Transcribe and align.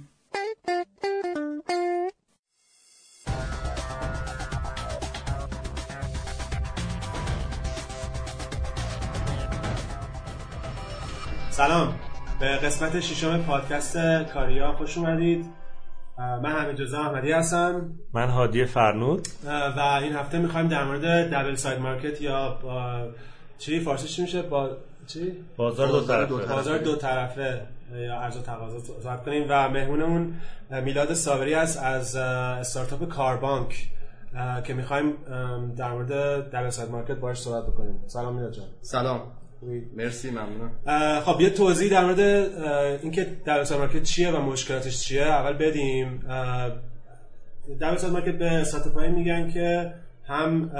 سلام. 11.49 11.99
به 12.39 12.47
قسمت 12.47 12.99
ششم 12.99 13.43
پادکست 13.43 13.97
کاریا 14.33 14.73
خوش 14.73 14.97
اومدید. 14.97 15.45
من 16.17 16.51
حمید 16.51 16.81
رضا 16.81 17.01
احمدی 17.01 17.31
هستم. 17.31 17.91
من 18.13 18.29
هادی 18.29 18.65
فرنود. 18.65 19.27
و 19.77 19.99
این 20.03 20.13
هفته 20.13 20.39
می‌خوایم 20.39 20.67
در 20.67 20.83
مورد 20.83 21.33
دبل 21.33 21.55
ساید 21.55 21.79
مارکت 21.79 22.21
یا 22.21 22.59
با 22.63 23.07
چی؟ 23.57 23.79
فارسی 23.79 24.07
چی 24.07 24.21
میشه؟ 24.21 24.41
با 24.41 24.77
چی؟ 25.07 25.33
بازار 25.57 25.87
دو 25.87 26.01
طرفه. 26.01 26.53
بازار 26.53 26.77
دو 26.77 26.95
طرفه. 26.95 27.61
یا 27.95 28.15
عرضه 28.15 28.37
و 28.37 28.41
تقاضا 28.41 28.79
صحبت 28.79 29.25
کنیم. 29.25 29.45
و 29.49 29.69
مهمونمون 29.69 30.33
میلاد 30.83 31.13
صابری 31.13 31.53
است 31.53 31.83
از 31.83 32.15
استارتاپ 32.15 33.09
کاربانک. 33.09 33.87
که 34.63 34.73
می‌خوایم 34.73 35.13
در 35.77 35.91
مورد 35.91 36.69
side 36.69 36.89
market 36.89 37.15
باش 37.15 37.41
صحبت 37.41 37.67
بکنیم. 37.67 37.99
سلام 38.07 38.35
میلاد 38.35 38.53
جان. 38.53 38.65
سلام. 38.81 39.21
مرسی 39.95 40.29
ممنونم. 40.29 40.71
خب 41.21 41.41
یه 41.41 41.49
توضیح 41.49 41.91
در 41.91 42.05
مورد 42.05 42.19
اینکه 43.01 43.23
double 43.45 43.77
market 43.77 44.03
چیه 44.03 44.31
و 44.31 44.41
مشکلاتش 44.41 44.99
چیه. 44.99 45.23
اول 45.23 45.53
بدیم 45.53 46.19
double 47.81 48.09
market 48.11 48.37
به 48.37 48.51
استارتاپ 48.51 48.99
میگن 48.99 49.51
که 49.51 49.93
هم 50.27 50.71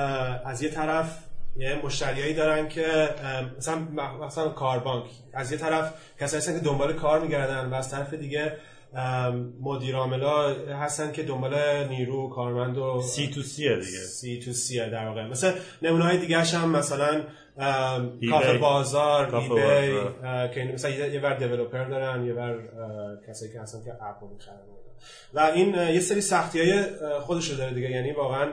از 0.45 0.61
یه 0.63 0.69
طرف 0.69 1.26
یه 1.57 1.81
مشتریایی 1.83 2.33
دارن 2.33 2.67
که 2.67 3.09
مثلا 3.57 3.75
مثلا 4.25 4.49
کاربانک. 4.49 5.05
از 5.33 5.51
یه 5.51 5.57
طرف 5.57 5.93
کسایی 6.19 6.41
هستن 6.41 6.53
که 6.53 6.59
دنبال 6.59 6.93
کار 6.93 7.19
میگردن 7.19 7.69
و 7.69 7.73
از 7.75 7.91
طرف 7.91 8.13
دیگه 8.13 8.57
مدیر 9.61 9.95
عاملا 9.95 10.53
هستن 10.53 11.11
که 11.11 11.23
دنبال 11.23 11.87
نیرو 11.89 12.29
کارمند 12.29 12.77
و 12.77 13.01
سی 13.01 13.27
تو 13.27 13.41
سیه 13.41 13.75
دیگه. 13.75 13.85
سی 13.85 14.39
تو 14.39 14.53
سیه 14.53 14.89
در 14.89 15.07
واقع. 15.07 15.27
مثلا 15.27 15.53
نمونه 15.81 16.03
های 16.03 16.17
دیگه 16.17 16.39
هم 16.39 16.69
مثلا 16.69 17.23
کافه 18.29 18.57
بازار 18.57 19.31
کافه 19.31 19.53
ایبی 19.53 19.99
که 20.53 20.71
مثلا 20.73 20.91
یه 20.91 21.21
ور 21.21 21.33
دیولپر 21.33 21.83
دارن 21.83 22.25
یه 22.25 22.33
ور 22.33 22.57
کسایی 23.27 23.53
که 23.53 23.61
هستن 23.61 23.83
که 23.83 23.91
اپ 23.91 24.23
می‌خرن 24.33 24.55
و 25.33 25.39
این 25.39 25.73
یه 25.75 25.99
سری 25.99 26.21
سختی 26.21 26.59
های 26.59 26.83
خودش 27.21 27.49
رو 27.49 27.57
داره 27.57 27.73
دیگه. 27.73 27.91
یعنی 27.91 28.11
واقعا 28.11 28.49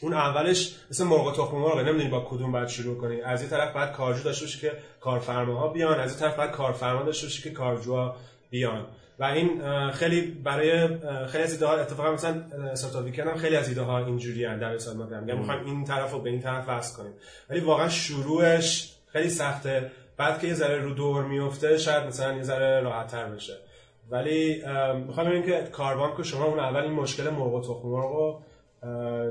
اون 0.00 0.14
اولش 0.14 0.74
مثل 0.90 1.04
مرغ 1.04 1.36
تخم 1.36 1.56
مرغ 1.56 1.78
نمی‌دونی 1.78 2.10
با 2.10 2.26
کدوم 2.30 2.52
باید 2.52 2.68
شروع 2.68 3.00
کنی. 3.00 3.20
از 3.20 3.40
این 3.40 3.50
طرف 3.50 3.72
باید 3.72 3.92
کارجو 3.92 4.22
داشته 4.22 4.44
باشی 4.44 4.60
که 4.60 4.72
کارفرماها 5.00 5.68
بیان 5.68 6.00
از 6.00 6.10
این 6.10 6.20
طرف 6.20 6.36
باید 6.36 6.50
کارفرما 6.50 7.02
داشته 7.02 7.26
باشی 7.26 7.42
که 7.42 7.50
کارجوها 7.50 8.16
بیان. 8.50 8.86
و 9.18 9.24
این 9.24 9.62
خیلی 9.90 10.20
برای 10.20 10.88
خیلی 11.26 11.44
از 11.44 11.52
ایده 11.52 11.66
ها 11.66 11.76
اتفاقا 11.76 12.12
مثلا 12.12 12.42
استارتاپ 12.72 13.04
ویکند 13.04 13.28
هم 13.28 13.36
خیلی 13.36 13.56
از 13.56 13.68
ایده 13.68 13.82
ها 13.82 13.98
اینجوری 13.98 14.46
ان 14.46 14.58
در 14.58 14.74
حساب 14.74 14.96
ما 14.96 15.04
میگم. 15.04 15.38
می‌خوایم 15.38 15.64
این 15.64 15.84
طرف 15.84 16.12
رو 16.12 16.18
به 16.20 16.30
این 16.30 16.40
طرف 16.40 16.64
وصل 16.68 16.96
کنیم. 16.96 17.12
ولی 17.50 17.60
واقعا 17.60 17.88
شروعش 17.88 18.92
خیلی 19.12 19.30
سخته. 19.30 19.90
بعد 20.16 20.40
که 20.40 20.46
یه 20.46 20.54
ذره 20.54 20.78
رو 20.78 20.94
دور 20.94 21.24
میفته 21.24 21.78
شاید 21.78 22.04
مثلا 22.04 22.32
یه 22.32 22.42
ذره 22.42 22.80
راحت 22.80 23.06
تر 23.06 23.24
بشه. 23.24 23.56
ولی 24.10 24.62
می‌خوام 25.06 25.26
ببینیم 25.26 25.46
که 25.46 25.68
کاربانک 25.72 26.22
شما 26.22 26.44
اون 26.44 26.58
اول 26.58 26.80
این 26.80 26.92
مشکل 26.92 27.30
مرغ 27.30 27.54
و 27.54 27.60
تخم 27.60 27.88
مرغ 27.88 28.42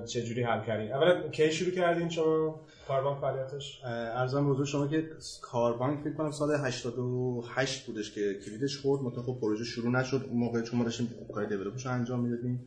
چجوری 0.06 0.44
حل 0.44 0.66
کردین 0.66 0.94
اولا 0.94 1.30
کی 1.30 1.52
شروع 1.52 1.72
کردین 1.72 2.10
شما؟ 2.10 2.60
کاربانک 2.88 3.22
فعالیتش؟ 3.22 3.82
ارزم 3.86 4.52
حضور 4.52 4.66
شما 4.66 4.88
که 4.88 5.10
کاربانک 5.42 6.00
فکر 6.00 6.14
کنم 6.14 6.32
سال 6.32 6.56
88 6.56 7.86
بودش 7.86 8.12
که 8.16 8.34
کلیدش 8.46 8.78
خورد. 8.78 9.02
متأ 9.02 9.22
خب 9.22 9.38
پروژه 9.42 9.64
شروع 9.64 9.92
نشد. 9.92 10.26
اون 10.30 10.40
موقع 10.40 10.62
چون 10.62 10.80
ما 10.80 10.86
داشتیم 10.86 11.10
کار 11.34 11.46
دیولپش 11.46 11.86
انجام 11.86 12.20
می‌دادیم 12.20 12.60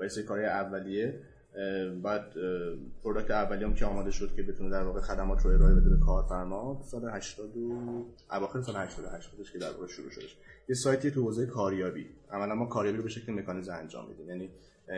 و 0.00 0.02
این 0.02 0.26
کارهای 0.26 0.46
اولیه. 0.46 1.20
بعد 2.02 2.34
پروداکت 3.04 3.30
اولیه 3.30 3.66
هم 3.66 3.74
که 3.74 3.86
آماده 3.86 4.10
شد 4.10 4.34
که 4.36 4.42
بتونه 4.42 4.70
در 4.70 4.82
واقع 4.82 5.00
خدمات 5.00 5.42
رو 5.42 5.50
ارائه 5.50 5.74
بده 5.74 5.90
به 5.90 5.96
کارفرما 6.06 6.82
سال 6.84 7.10
80 7.10 7.56
و 7.56 8.04
اواخر 8.30 8.60
سال 8.60 8.76
88 8.76 9.30
بودش 9.30 9.52
که 9.52 9.58
در 9.58 9.70
واقع 9.70 9.86
شروع 9.86 10.10
شدش. 10.10 10.36
یه 10.68 10.74
سایتی 10.74 11.10
تو 11.10 11.22
حوزه 11.22 11.46
کاریابی. 11.46 12.06
عملا 12.30 12.54
ما 12.54 12.66
کاریابی 12.66 12.96
رو 12.96 13.02
به 13.02 13.08
شکل 13.08 13.32
مکانیزه 13.32 13.72
انجام 13.72 14.08
میدیم. 14.08 14.28
یعنی 14.28 14.50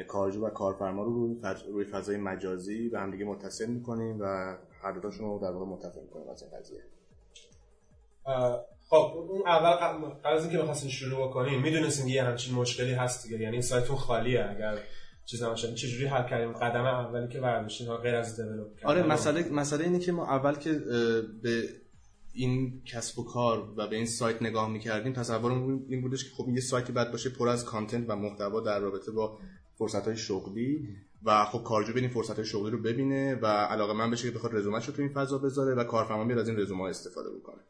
کارجو 0.09 0.47
و 0.47 0.51
کارفرما 0.51 1.03
رو 1.03 1.41
روی, 1.73 1.85
فضای 1.85 2.17
مجازی 2.17 2.89
به 2.89 3.01
هم 3.01 3.11
دیگه 3.11 3.25
متصل 3.25 3.67
می‌کنیم 3.67 4.21
و 4.21 4.57
هر 4.83 4.93
دوتاشون 4.93 5.27
رو 5.27 5.39
در 5.43 5.51
واقع 5.51 5.67
متفق 5.67 6.03
می‌کنیم 6.03 6.29
از 6.29 6.43
این 6.43 6.51
قضیه. 6.59 6.81
خب 8.89 9.13
اون 9.31 9.43
اول 9.47 9.71
قبل 9.71 10.05
از 10.25 10.43
اینکه 10.43 10.59
بخواستین 10.59 10.91
شروع 10.91 11.29
بکنیم 11.29 11.63
می‌دونستین 11.63 12.09
یه 12.09 12.23
همچین 12.23 12.55
مشکلی 12.55 12.93
هست 12.93 13.27
دیگه. 13.27 13.41
یعنی 13.41 13.63
سایتون 13.63 13.97
خالیه. 13.97 14.47
اگر 14.51 14.79
چیز 15.31 15.43
نباشه. 15.43 15.75
چجوری 15.75 16.07
حل 16.07 16.29
کردیم؟ 16.29 16.53
قدم 16.53 16.85
اولی 16.85 17.29
که 17.29 17.41
برداشتین 17.41 17.97
غیر 17.97 18.15
از 18.15 18.37
دیولپ 18.37 18.67
آره 18.85 19.03
مسئله 19.03 19.49
مسئله 19.49 19.85
اینه 19.85 19.99
که 19.99 20.13
ما 20.13 20.27
اول 20.27 20.55
که 20.55 20.73
به 21.43 21.69
این 22.33 22.83
کسب 22.85 23.19
و 23.19 23.25
کار 23.25 23.75
و 23.77 23.87
به 23.87 23.97
این 23.97 24.07
سایت 24.07 24.43
نگاه 24.43 24.71
می‌کردیم 24.71 25.13
تصورمون 25.13 25.87
این 25.89 26.03
بودش 26.03 26.25
که 26.25 26.31
خب 26.37 26.49
یه 26.49 26.61
سایتی 26.61 26.93
باید 26.93 27.11
باشه 27.11 27.31
پر 27.31 27.49
از 27.49 27.65
کانتنت 27.65 28.11
و 28.11 28.17
محتوا 28.17 28.61
در 28.61 28.79
رابطه 28.79 29.13
با 29.13 29.39
فرصت 29.79 30.07
های 30.07 30.17
شغلی 30.17 30.89
و 31.25 31.45
خب 31.45 31.63
کارجو 31.65 31.93
بریم 31.93 32.11
فرصت 32.11 32.37
های 32.37 32.45
شغلی 32.45 32.71
رو 32.71 32.83
ببینه 32.83 33.35
و 33.35 33.47
علاقه 33.47 33.93
من 33.93 34.11
بشه 34.11 34.31
که 34.31 34.35
بخواد 34.35 34.55
رزومش 34.55 34.87
رو 34.87 34.95
تو 34.95 35.03
این 35.03 35.13
فضا 35.13 35.39
بذاره 35.39 35.75
و 35.75 35.85
کارفرما 35.85 36.25
بیاد 36.25 36.39
از 36.39 36.49
این 36.49 36.59
رزومه 36.59 36.85
استفاده 36.85 37.31
بکنه. 37.31 37.61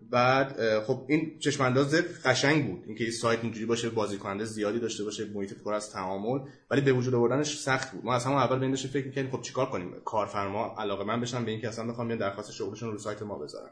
بعد 0.00 0.80
خب 0.80 1.04
این 1.08 1.38
چشم 1.38 1.64
انداز 1.64 1.94
قشنگ 2.24 2.66
بود. 2.66 2.84
اینکه 2.86 3.04
این 3.04 3.12
سایت 3.12 3.38
اینجوری 3.42 3.66
باشه 3.66 3.90
بازی 3.90 4.18
کننده 4.18 4.44
زیادی 4.44 4.80
داشته 4.80 5.04
باشه 5.04 5.24
محیط 5.34 5.54
پر 5.64 5.74
از 5.74 5.92
تعامل 5.92 6.40
ولی 6.70 6.80
به 6.80 6.92
وجود 6.92 7.14
آوردنش 7.14 7.56
سخت 7.56 7.92
بود. 7.92 8.04
ما 8.04 8.14
از 8.14 8.24
همون 8.24 8.38
اول 8.38 8.58
بین 8.58 8.76
فکر 8.76 9.06
می‌کردیم 9.06 9.30
خب 9.30 9.42
چیکار 9.42 9.66
کنیم؟ 9.66 9.94
کارفرما 10.04 10.74
علاقه 10.78 11.04
من 11.04 11.20
بشن 11.20 11.44
به 11.44 11.50
اینکه 11.50 11.68
اصلا 11.68 11.86
بخوام 11.86 12.06
بیان 12.06 12.18
درخواست 12.18 12.52
شغلشون 12.52 12.92
رو 12.92 12.98
سایت 12.98 13.22
ما 13.22 13.38
بذارن. 13.38 13.70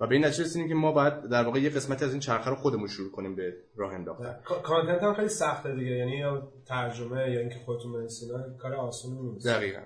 و 0.00 0.06
به 0.06 0.14
این 0.14 0.24
نتیجه 0.24 0.44
رسیدیم 0.44 0.68
که 0.68 0.74
ما 0.74 0.92
باید 0.92 1.22
در 1.22 1.44
واقع 1.44 1.60
یه 1.60 1.70
قسمتی 1.70 2.04
از 2.04 2.10
این 2.10 2.20
چرخه 2.20 2.50
رو 2.50 2.56
خودمون 2.56 2.88
شروع 2.88 3.10
کنیم 3.10 3.36
به 3.36 3.56
راه 3.76 3.94
انداختن. 3.94 4.36
کانتنت 4.62 5.02
هم 5.02 5.14
خیلی 5.14 5.28
سخته 5.28 5.74
دیگه. 5.74 5.90
یعنی 5.90 6.16
یا 6.16 6.52
ترجمه 6.66 7.30
یا 7.30 7.40
اینکه 7.40 7.58
خودتون 7.64 7.92
بنویسین 7.92 8.30
کار 8.58 8.74
آسونی 8.74 9.22
نیست. 9.22 9.46
دقیقاً. 9.46 9.80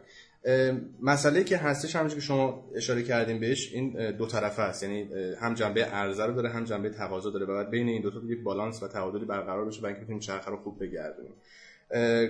مسئله 1.03 1.45
که 1.45 1.57
هستش 1.57 1.97
همونجوری 1.97 2.21
که 2.21 2.27
شما 2.27 2.71
اشاره 2.75 3.03
کردیم 3.03 3.41
بهش 3.41 3.73
این 3.73 4.11
دو 4.11 4.27
طرفه 4.27 4.63
است. 4.63 4.83
یعنی 4.83 5.09
هم 5.41 5.55
جنبه 5.55 5.85
عرضه 5.85 6.27
رو 6.27 6.35
داره 6.35 6.49
هم 6.49 6.65
جنبه 6.65 6.91
تقاضا 6.91 7.31
داره. 7.31 7.47
و 7.47 7.55
بعد 7.55 7.71
بین 7.71 7.89
این 7.89 8.03
دو 8.03 8.11
تا 8.11 8.21
یک 8.27 8.43
بالانس 8.43 8.83
و 8.83 8.89
تعادلی 8.89 9.25
برقرار 9.25 9.65
بشه 9.65 9.81
برای 9.81 9.93
اینکه 9.93 10.05
بتونیم 10.05 10.21
چرخه 10.21 10.51
رو 10.51 10.57
خوب 10.57 10.83
بگردونیم. 10.83 11.33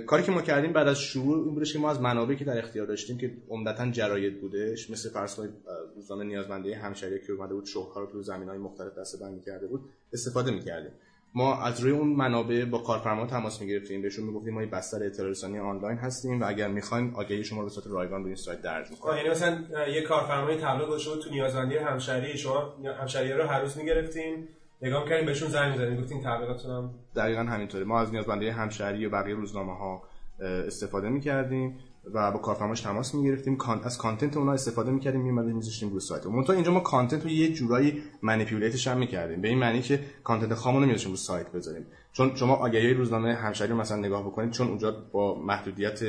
کاری 0.07 0.23
که 0.23 0.33
ما 0.33 0.43
کردیم 0.43 0.73
بعد 0.73 0.89
از 0.89 1.01
شروع 1.01 1.45
این 1.45 1.55
بودش 1.55 1.73
که 1.73 1.79
ما 1.79 1.91
از 1.91 2.01
منابعی 2.01 2.37
که 2.37 2.45
در 2.45 2.59
اختیار 2.59 2.87
داشتیم 2.87 3.19
که 3.19 3.31
عمدتا 3.49 3.91
جراید 3.91 4.41
بودش 4.41 4.91
مثل 4.91 5.11
فرض 5.11 5.35
کنید 5.35 5.51
روزنامه 5.97 6.25
نیازمندی 6.25 6.73
همشهری 6.73 7.21
که 7.27 7.33
اومده 7.33 7.55
بود 7.55 7.65
شغل‌ها 7.65 8.01
رو 8.01 8.07
تو 8.07 8.23
زمین‌های 8.23 8.59
مختلف 8.59 8.99
دسته‌بندی 8.99 9.41
کرده 9.41 9.67
بود 9.67 9.81
استفاده 10.13 10.51
می‌کردیم. 10.51 10.93
ما 11.35 11.63
از 11.63 11.81
روی 11.81 11.93
اون 11.93 12.09
منابع 12.09 12.65
با 12.65 12.79
کارفرما 12.79 13.27
تماس 13.27 13.61
می‌گرفتیم. 13.61 14.03
بهشون 14.03 14.25
می‌گفتیم 14.25 14.55
ما 14.55 14.67
بستر 14.67 15.05
اطلاع 15.05 15.29
رسانی 15.31 15.59
آنلاین 15.59 15.99
هستیم 15.99 16.41
و 16.41 16.45
اگر 16.49 16.69
می‌خوایم 16.69 17.15
آگهی 17.17 17.45
شما 17.45 17.61
رو 17.61 17.67
به 17.67 17.73
صورت 17.73 17.87
رایگان 17.87 18.21
روی 18.21 18.29
این 18.29 18.37
سایت 18.37 18.63
درج 18.63 18.91
می‌کنیم. 18.91 19.17
یعنی 19.17 19.31
مثلا 19.31 19.89
یه 19.89 20.03
کارفرمای 20.03 20.57
تبلیغ 20.57 20.89
گذاشته 20.89 21.23
تو 21.23 21.31
نیازمندی 21.31 21.77
همشهری 21.77 22.39
شما 22.39 22.75
همشهری 23.01 23.33
رو 23.33 23.45
هر 23.45 23.61
روز 23.61 23.79
می‌گرفتین. 23.79 24.49
نگاه 24.83 25.09
کردیم 25.09 25.27
بهشون 25.27 25.49
زنگ 25.49 25.73
می‌زدیم 25.73 26.01
گفتین 26.01 26.23
تبلیغاتون 26.23 26.71
هم 26.71 26.91
دقیقاً 27.17 27.41
همینطوره. 27.41 27.85
ما 27.85 28.01
از 28.01 28.13
نیازمندی 28.13 28.49
همشهری 28.49 29.07
و 29.07 29.11
بقیه 29.11 29.35
روزنامه 29.35 29.79
ها 29.79 30.03
استفاده 30.41 31.09
می‌کردیم. 31.09 31.79
و 32.15 32.33
با 32.33 32.39
کارفرماش 32.39 32.81
تماس 32.81 33.15
می‌گرفتیم. 33.15 33.59
از 33.85 33.99
content 33.99 34.37
اونا 34.37 34.53
استفاده 34.53 34.91
می‌کردیم 34.91 35.21
می‌مدیم 35.21 35.57
می‌ذاشتیم 35.57 35.91
روی 35.91 36.01
سایت. 36.01 36.27
منتها 36.27 36.53
اینجا 36.53 36.73
ما 36.73 36.81
content 36.81 37.25
رو 37.25 37.31
یه 37.31 37.53
جورایی 37.53 38.03
manipulate 38.23 38.78
ش 38.78 38.89
هم 38.89 38.99
می‌کردیم. 38.99 39.41
به 39.41 39.49
این 39.49 39.59
معنی 39.59 39.83
که 39.83 40.01
content 40.25 40.55
خامون 40.55 40.91
رو 40.91 40.97
رو 41.07 41.17
سایت 41.17 41.53
بذاریم. 41.53 41.87
چون 42.13 42.37
شما 42.37 42.55
آگهی 42.55 42.95
روزنامه 42.95 43.35
همشهری 43.35 43.73
مثلا 43.73 43.97
نگاه 43.97 44.27
بکنید 44.27 44.51
چون 44.51 44.69
اونجا 44.69 44.97
با 45.13 45.39
محدودیت 45.39 46.01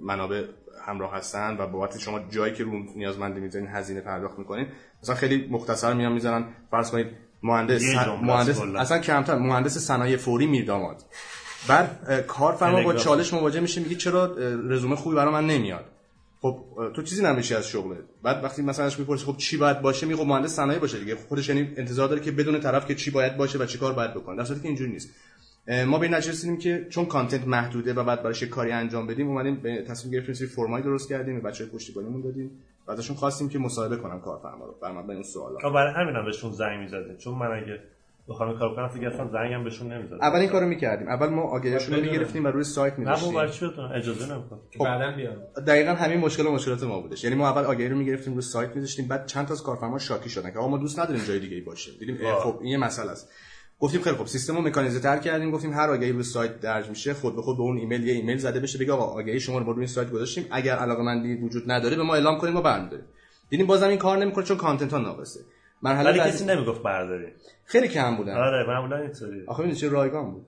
منابع 0.00 0.44
همراه 0.86 1.14
هستن 1.14 1.56
و 1.58 1.66
بابت 1.66 1.98
شما 1.98 2.20
جایی 2.30 2.54
که 2.54 2.64
رو 2.64 2.72
نیازمندی 2.96 3.40
می‌ذارین 3.40 3.68
هزینه 3.68 4.00
پرداخت 4.00 4.38
می‌کنین 4.38 4.66
مثلا 5.02 5.14
خیلی 5.14 5.48
مختصر 5.50 5.94
میان 5.94 6.12
می‌ذارن. 6.12 6.44
فرض 6.70 6.90
کنید 6.90 7.06
مهندس 7.42 7.82
مهندس 8.22 8.60
اصلا. 8.60 8.98
کمتر 8.98 9.38
مهندس 9.38 9.78
صنایع 9.78 10.16
فوری 10.16 10.46
میرداماد 10.46 11.02
بعد 11.68 12.24
کارفرما 12.26 12.82
با 12.82 12.94
چالش 12.94 13.34
مواجه 13.34 13.60
میشه 13.60 13.80
میگه 13.80 13.96
چرا 13.96 14.36
رزومه 14.68 14.96
خوبی 14.96 15.16
برای 15.16 15.32
من 15.32 15.46
نمیاد؟ 15.46 15.84
خب 16.40 16.64
تو 16.94 17.02
چیزی 17.02 17.24
نمیشه 17.24 17.56
از 17.56 17.68
شغلت. 17.68 17.98
بعد 18.22 18.44
وقتی 18.44 18.62
مثلا 18.62 18.84
ازش 18.84 18.98
می‌پرسی 18.98 19.24
خب 19.24 19.36
چی 19.36 19.56
باید 19.56 19.82
باشه؟ 19.82 20.06
میگه 20.06 20.24
مهندس 20.24 20.56
صنایع 20.56 20.78
باشه 20.78 20.98
دیگه. 20.98 21.16
خودش 21.16 21.48
یعنی 21.48 21.72
انتظار 21.76 22.08
داره 22.08 22.20
که 22.20 22.30
بدون 22.30 22.60
طرف 22.60 22.86
که 22.86 22.94
چی 22.94 23.10
باید 23.10 23.36
باشه 23.36 23.58
و 23.58 23.66
چی 23.66 23.78
کار 23.78 23.92
باید 23.92 24.14
بکنه. 24.14 24.36
در 24.36 24.44
صورتی 24.44 24.62
که 24.62 24.68
اینجوری 24.68 24.90
نیست. 24.90 25.10
ما 25.86 25.98
به 25.98 26.06
این 26.06 26.14
رسیدیم 26.14 26.58
که 26.58 26.86
چون 26.90 27.06
کانتنت 27.06 27.46
محدوده 27.46 27.94
و 27.94 28.04
بعد 28.04 28.22
براش 28.22 28.42
کاری 28.42 28.72
انجام 28.72 29.06
بدیم 29.06 29.28
اومدیم 29.28 29.56
به 29.56 29.84
تصمیم 29.88 30.14
گرفتیم 30.14 30.34
سری 30.34 30.46
فرمای 30.46 30.82
درست 30.82 31.08
کردیم 31.08 31.36
و 31.36 31.40
بچه‌های 31.40 31.72
پشتیبانیمون 31.72 32.20
دادیم 32.20 32.50
و 32.86 32.90
ازشون 32.90 33.16
خواستیم 33.16 33.48
که 33.48 33.58
مصاحبه 33.58 33.96
کنن 33.96 34.20
کارفرما 34.20 34.66
رو. 34.66 34.74
بر 34.82 34.92
مبنای 34.92 35.16
اون 35.16 35.22
سوالا. 35.22 35.56
آه، 35.64 35.72
برای 35.72 35.94
همینم 35.94 36.24
بهشون 36.24 36.52
زنگ 36.52 36.80
می‌زدیم. 36.80 37.16
چون 37.16 37.34
من 37.34 37.46
اگه 37.46 37.80
بخوام 38.28 38.48
این 38.48 38.58
کار 38.58 38.74
کنم 38.74 38.88
فکر 38.88 39.10
کنم 39.10 39.30
زنگم 39.32 39.64
بهشون 39.64 39.92
نمی‌زدم 39.92 40.18
اول 40.22 40.38
این 40.38 40.48
کارو 40.48 40.66
می‌کردیم. 40.66 41.08
اول 41.08 41.28
ما 41.28 41.42
آگهیشون 41.42 41.94
رو. 41.94 42.00
می‌گرفتیم 42.00 42.44
و 42.44 42.48
روی 42.48 42.64
سایت 42.64 42.98
نه 42.98 43.04
بابا 43.04 43.10
می‌ذاشتیم. 43.10 43.34
برای 43.34 43.52
چی 43.52 43.68
بتونم 43.68 43.92
اجازه 43.94 44.34
نمی‌کنم 44.34 44.60
که 44.70 44.78
بعدا 44.78 45.16
بیان 45.16 45.36
دقیقا 45.66 45.92
همین 45.92 46.20
مشکل 46.20 46.46
و 46.46 46.52
مشکلات 46.52 46.82
ما 46.82 47.00
بودش. 47.00 47.24
یعنی 47.24 47.36
ما 47.36 47.48
اول 47.48 47.64
آگهی 47.64 47.88
رو 47.88 47.96
می‌گرفتیم 47.96 48.32
روی 48.32 48.42
سایت 48.42 48.76
میذاشتیم 48.76 49.08
بعد 49.08 49.26
چند 49.26 49.46
تا 49.46 49.54
از 49.54 49.62
کارفرما 49.62 49.98
شاکی 49.98 50.30
شدن 50.30 50.50
که 50.50 50.58
آقا 50.58 50.68
ما 50.68 50.78
دوست 50.78 50.98
نداریم 50.98 51.24
جای 51.24 51.38
دیگه 51.38 51.56
ای 51.56 51.62
باشه 51.62 51.92
دیدیم. 51.98 52.16
خب 52.16 52.58
این 52.60 52.70
یه 52.70 52.78
مسئله 52.78 53.10
است. 53.10 53.28
گفتیم 53.80 54.00
خیلی 54.00 54.16
خب 54.16 54.26
سیستم 54.26 54.56
رو 54.56 54.62
مکانیزه 54.62 55.00
تر 55.00 55.18
کردیم 55.18 55.50
گفتیم 55.50 55.72
هر 55.72 55.90
آگهی 55.90 56.12
روی 56.12 56.22
سایت 56.22 56.60
درج 56.60 56.88
میشه 56.88 57.14
خود 57.14 57.36
به 57.36 57.42
خود 57.42 57.56
به 57.56 57.62
اون 57.62 57.78
ایمیل 57.78 58.04
یه 58.04 58.14
ایمیل 58.14 58.36
زده 58.36 58.60
بشه 58.60 58.78
بگه 58.78 58.92
آقا 58.92 59.04
آگهی 59.04 59.40
شما 59.40 59.58
رو 59.58 59.64
ما 59.64 59.72
روی 59.72 59.80
این 59.80 59.88
سایت 59.88 60.10
گذاشتیم 60.10 60.46
اگر 60.50 60.76
علاقه‌مندی 60.76 61.34
وجود 61.34 61.70
نداره 61.70 61.96
به 61.96 62.02
ما 62.02 62.14
اعلام 62.14 62.38
کنیم 62.38 62.54
ما 62.54 62.60
برمی‌داریم. 62.60 63.04
دیدیم 63.48 63.66
بازم 63.66 63.88
این 63.88 63.98
کار 63.98 64.18
نمی‌کنه 64.18 64.44
چون 64.44 64.56
content 64.56 64.92
ها 64.92 64.98
ناقصه. 64.98 65.40
مرحله 65.82 66.10
ولی 66.10 66.18
بعدی- 66.18 66.30
کسی 66.30 66.44
نمی‌گفت 66.44 66.82
برداری. 66.82 67.26
خیلی 67.64 67.88
کم 67.88 68.16
بودن. 68.16 68.36
آره 68.36 68.66
معمولا 68.68 68.96
اینطوری. 68.96 69.46
آخه 69.46 69.62
می‌دونی 69.62 69.80
چه 69.80 69.88
رایگان 69.88 70.30
بود. 70.30 70.46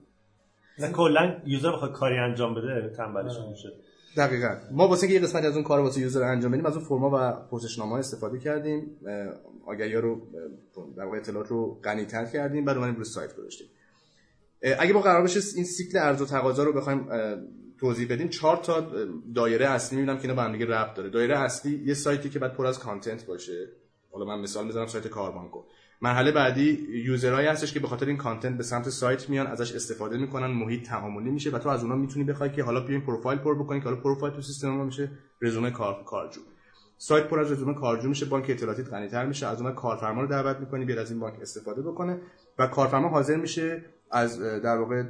نه 0.79 0.91
کلا 0.91 1.41
user 1.45 1.71
بخواد 1.71 1.91
کاری 1.91 2.17
انجام 2.17 2.55
بده 2.55 2.93
تنبلشون 2.97 3.49
میشه. 3.49 3.69
دقیقا. 4.17 4.55
ما 4.71 4.87
واسه 4.87 5.03
اینکه 5.03 5.19
یه 5.19 5.25
قسمتی 5.27 5.47
از 5.47 5.55
اون 5.55 5.63
کار 5.63 5.79
واسه 5.79 6.01
user 6.01 6.23
انجام 6.23 6.51
بدیم 6.51 6.65
از 6.65 6.75
اون 6.75 6.85
فرما 6.85 7.11
و 7.13 7.47
پرسشنامه 7.51 7.93
استفاده 7.93 8.39
کردیم. 8.39 8.97
آگهی 9.65 9.93
رو 9.93 10.21
در 10.97 11.03
واقع 11.03 11.17
اطلاعات 11.17 11.47
رو 11.47 11.79
غنی‌تر 11.83 12.25
کردیم 12.25 12.65
بعد 12.65 12.77
اومدیم 12.77 12.95
روی 12.95 13.05
سایت 13.05 13.35
گذاشتیم. 13.35 13.67
اگه 14.79 14.93
ما 14.93 15.01
قرار 15.01 15.21
باشه 15.21 15.39
این 15.55 15.65
سیکل 15.65 15.97
عرضه 15.97 16.21
و 16.21 16.25
تقاضا 16.25 16.63
رو 16.63 16.73
بخوایم 16.73 17.07
توضیح 17.79 18.07
بدیم 18.09 18.27
چهار 18.27 18.57
تا 18.57 18.87
دایره 19.35 19.67
اصلی 19.69 19.99
می‌بینم 19.99 20.17
که 20.17 20.21
اینا 20.21 20.35
به 20.35 20.41
هم 20.41 20.51
دیگه 20.51 20.65
ربط 20.65 20.93
داره. 20.95 21.09
دایره 21.09 21.39
اصلی 21.39 21.83
یه 21.85 21.93
سایتی 21.93 22.29
که 22.29 22.39
بعد 22.39 22.53
پر 22.53 22.65
از 22.65 22.79
content 22.79 23.25
باشه. 23.25 23.67
حالا 24.13 24.25
من 24.25 24.39
مثال 24.41 24.65
می‌زنم 24.65 24.87
سایت 24.87 25.07
کاربانکو. 25.07 25.63
مرحله 26.01 26.31
بعدی 26.31 26.87
user 27.05 27.29
هایی 27.29 27.47
هستش 27.47 27.73
که 27.73 27.79
به 27.79 27.87
خاطر 27.87 28.05
این 28.05 28.17
content 28.17 28.57
به 28.57 28.63
سمت 28.63 28.89
سایت 28.89 29.29
میان 29.29 29.47
ازش 29.47 29.75
استفاده 29.75 30.17
می‌کنن 30.17 30.47
محیط 30.47 30.87
تعاملی 30.87 31.31
میشه 31.31 31.49
و 31.49 31.59
تو 31.59 31.69
از 31.69 31.81
اونها 31.83 31.97
می‌تونی 31.97 32.25
بخوای 32.25 32.51
که 32.51 32.63
حالا 32.63 32.79
بیاین 32.79 33.01
پروفایل 33.01 33.39
پر 33.39 33.63
بکنی 33.63 33.79
که 33.79 33.85
حالا 33.85 34.01
پروفایل 34.01 34.33
تو 34.33 34.41
سیستم 34.41 34.69
ما 34.69 34.83
میشه 34.83 35.11
رزومه 35.41 35.71
کار 35.71 36.03
کارجو. 36.03 36.41
سایت 36.97 37.27
پر 37.27 37.39
از 37.39 37.51
رزومه 37.51 37.73
کارجو 37.73 38.09
میشه 38.09 38.25
بانک 38.25 38.45
اطلاعاتیت 38.49 38.87
غنی‌تر 38.87 39.25
میشه 39.25 39.47
از 39.47 39.57
اونها 39.61 39.73
کارفرما 39.73 40.21
رو 40.21 40.27
دعوت 40.27 40.57
می‌کنی 40.57 40.85
بیاد 40.85 40.99
از 40.99 41.11
این 41.11 41.19
بانک 41.19 41.41
استفاده 41.41 41.81
بکنه 41.81 42.21
و 42.59 42.67
کارفرما 42.67 43.09
حاضر 43.09 43.35
میشه 43.35 43.85
از 44.11 44.39
در 44.39 44.77
واقع 44.77 45.03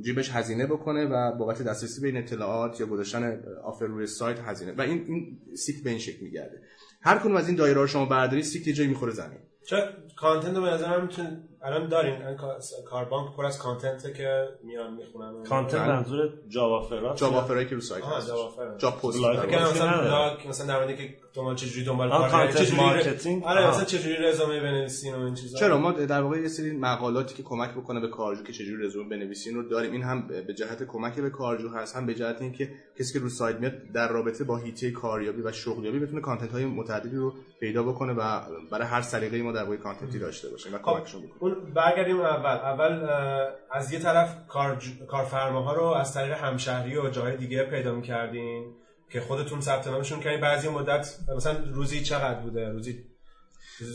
جیبش 0.00 0.30
هزینه 0.30 0.66
بکنه 0.66 1.04
و 1.04 1.32
بابت 1.38 1.62
دسترسی 1.62 2.00
به 2.00 2.06
این 2.06 2.16
اطلاعات 2.16 2.80
یا 2.80 2.86
گذاشتن 2.86 3.40
offer 3.64 3.86
روی 3.86 4.06
سایت 4.06 4.38
هزینه. 4.40 4.72
و 4.72 4.80
این 4.80 5.04
این 5.06 5.38
سیکل 5.56 5.84
به 5.84 5.90
این 5.90 5.98
شکل 5.98 6.24
میگرده. 6.24 6.62
هر 7.04 7.18
کدوم 7.18 7.36
از 7.36 7.48
این 7.48 7.56
دایره 7.56 7.80
رو 7.80 7.86
شما 7.86 8.06
برداری 8.06 8.42
سیکل 8.42 8.66
یه 8.66 8.72
جایی 8.72 8.88
می‌خوره 8.88 9.12
زمین 9.12 9.38
چه 9.66 9.76
content 10.16 10.56
رو 10.56 10.62
به 10.62 10.70
نظر 10.70 10.90
من 10.90 11.02
می‌تونه 11.02 11.40
الان 11.62 11.88
دارین 11.88 12.14
کاربانک 12.86 13.36
پر 13.36 13.44
از 13.44 13.58
content 13.58 14.05
ه 14.05 14.12
که 14.12 14.48
میان 14.64 14.94
می‌خونن 14.94 15.44
content. 15.44 15.88
منظور 15.88 16.32
job 16.48 16.82
offer 16.82 17.06
هاست 17.06 17.20
job 17.20 17.34
offer 17.34 17.57
ایی 17.57 17.66
که 17.66 17.74
رو 17.74 17.80
سایت 17.80 18.04
هست. 18.04 18.32
job 18.78 19.00
post. 19.00 19.18
کنم 19.20 19.62
مثلا 19.62 20.36
مثلا 20.48 20.66
در 20.66 20.84
مورد 20.84 20.96
که 20.96 21.14
دنبال 21.34 21.54
چجوری 21.54 21.86
دنبال 21.86 22.10
کار 22.10 22.52
چجوری 22.52 22.76
marketing. 22.76 23.44
آره. 23.44 23.68
مثلا 23.68 23.84
چجوری 23.84 24.16
رزومه 24.16 24.60
بنویسین 24.60 25.14
و 25.14 25.20
این 25.20 25.34
چیزا 25.34 25.58
چرا 25.58 25.78
ما 25.78 25.92
در 25.92 26.20
واقع 26.20 26.38
یه 26.38 26.48
سری 26.48 26.72
مقالاتی 26.76 27.34
که 27.34 27.42
کمک 27.42 27.70
بکنه 27.70 28.00
به 28.00 28.08
کارجو 28.08 28.42
که 28.42 28.52
چجوری 28.52 28.84
رزومه 28.84 29.08
بنویسین 29.08 29.54
رو 29.54 29.68
داریم 29.68 29.92
این 29.92 30.02
هم 30.02 30.28
به 30.46 30.54
جهت 30.54 30.82
کمک 30.82 31.14
به 31.14 31.30
کارجو 31.30 31.68
هست 31.68 31.96
هم 31.96 32.06
به 32.06 32.14
جهت 32.14 32.42
اینکه 32.42 32.70
کسی 32.98 33.12
که 33.12 33.18
رو 33.18 33.28
سایت 33.28 33.56
میاد 33.56 33.72
در 33.94 34.08
رابطه 34.08 34.44
با 34.44 34.56
هیته 34.56 34.90
کاریابی 34.90 35.42
و 35.42 35.52
شغلیابی 35.52 35.98
بتونه 35.98 36.20
کانتنت 36.20 36.52
های 36.52 36.64
متعددی 36.64 37.16
رو 37.16 37.34
پیدا 37.60 37.82
بکنه 37.82 38.12
و 38.12 38.40
برای 38.70 38.86
هر 38.86 39.02
سلیقه‌ای 39.02 39.42
ما 39.42 39.52
در 39.52 39.64
واقع 39.64 39.76
کانتنتی 39.76 40.18
داشته 40.18 40.50
باشیم 40.50 40.74
و 40.74 40.78
خب 40.78 40.84
کمکشون 40.84 41.22
بکنیم 41.22 41.36
اون 41.40 41.74
برگردیم 41.74 42.20
اول 42.20 42.46
اول 42.46 43.08
از 43.70 43.92
یه 43.92 43.98
طرف 43.98 44.46
کار 44.48 44.82
کارفرماها 45.08 45.72
رو 45.72 45.84
از 45.84 46.14
طریق 46.14 46.32
همشهری 46.32 46.98
و 46.98 47.10
جاهای 47.10 47.36
دیگه 47.36 47.64
پیدا 47.64 47.94
می‌کردین 47.94 48.74
که 49.10 49.20
خودتون 49.20 49.60
ثبت 49.60 49.88
نامشون 49.88 50.20
کردین. 50.20 50.40
بعضی 50.40 50.68
مدت 50.68 51.18
مثلا 51.36 51.64
روزی 51.72 52.00
چقدر 52.00 52.40
بوده؟ 52.40 52.68
روزی 52.68 53.04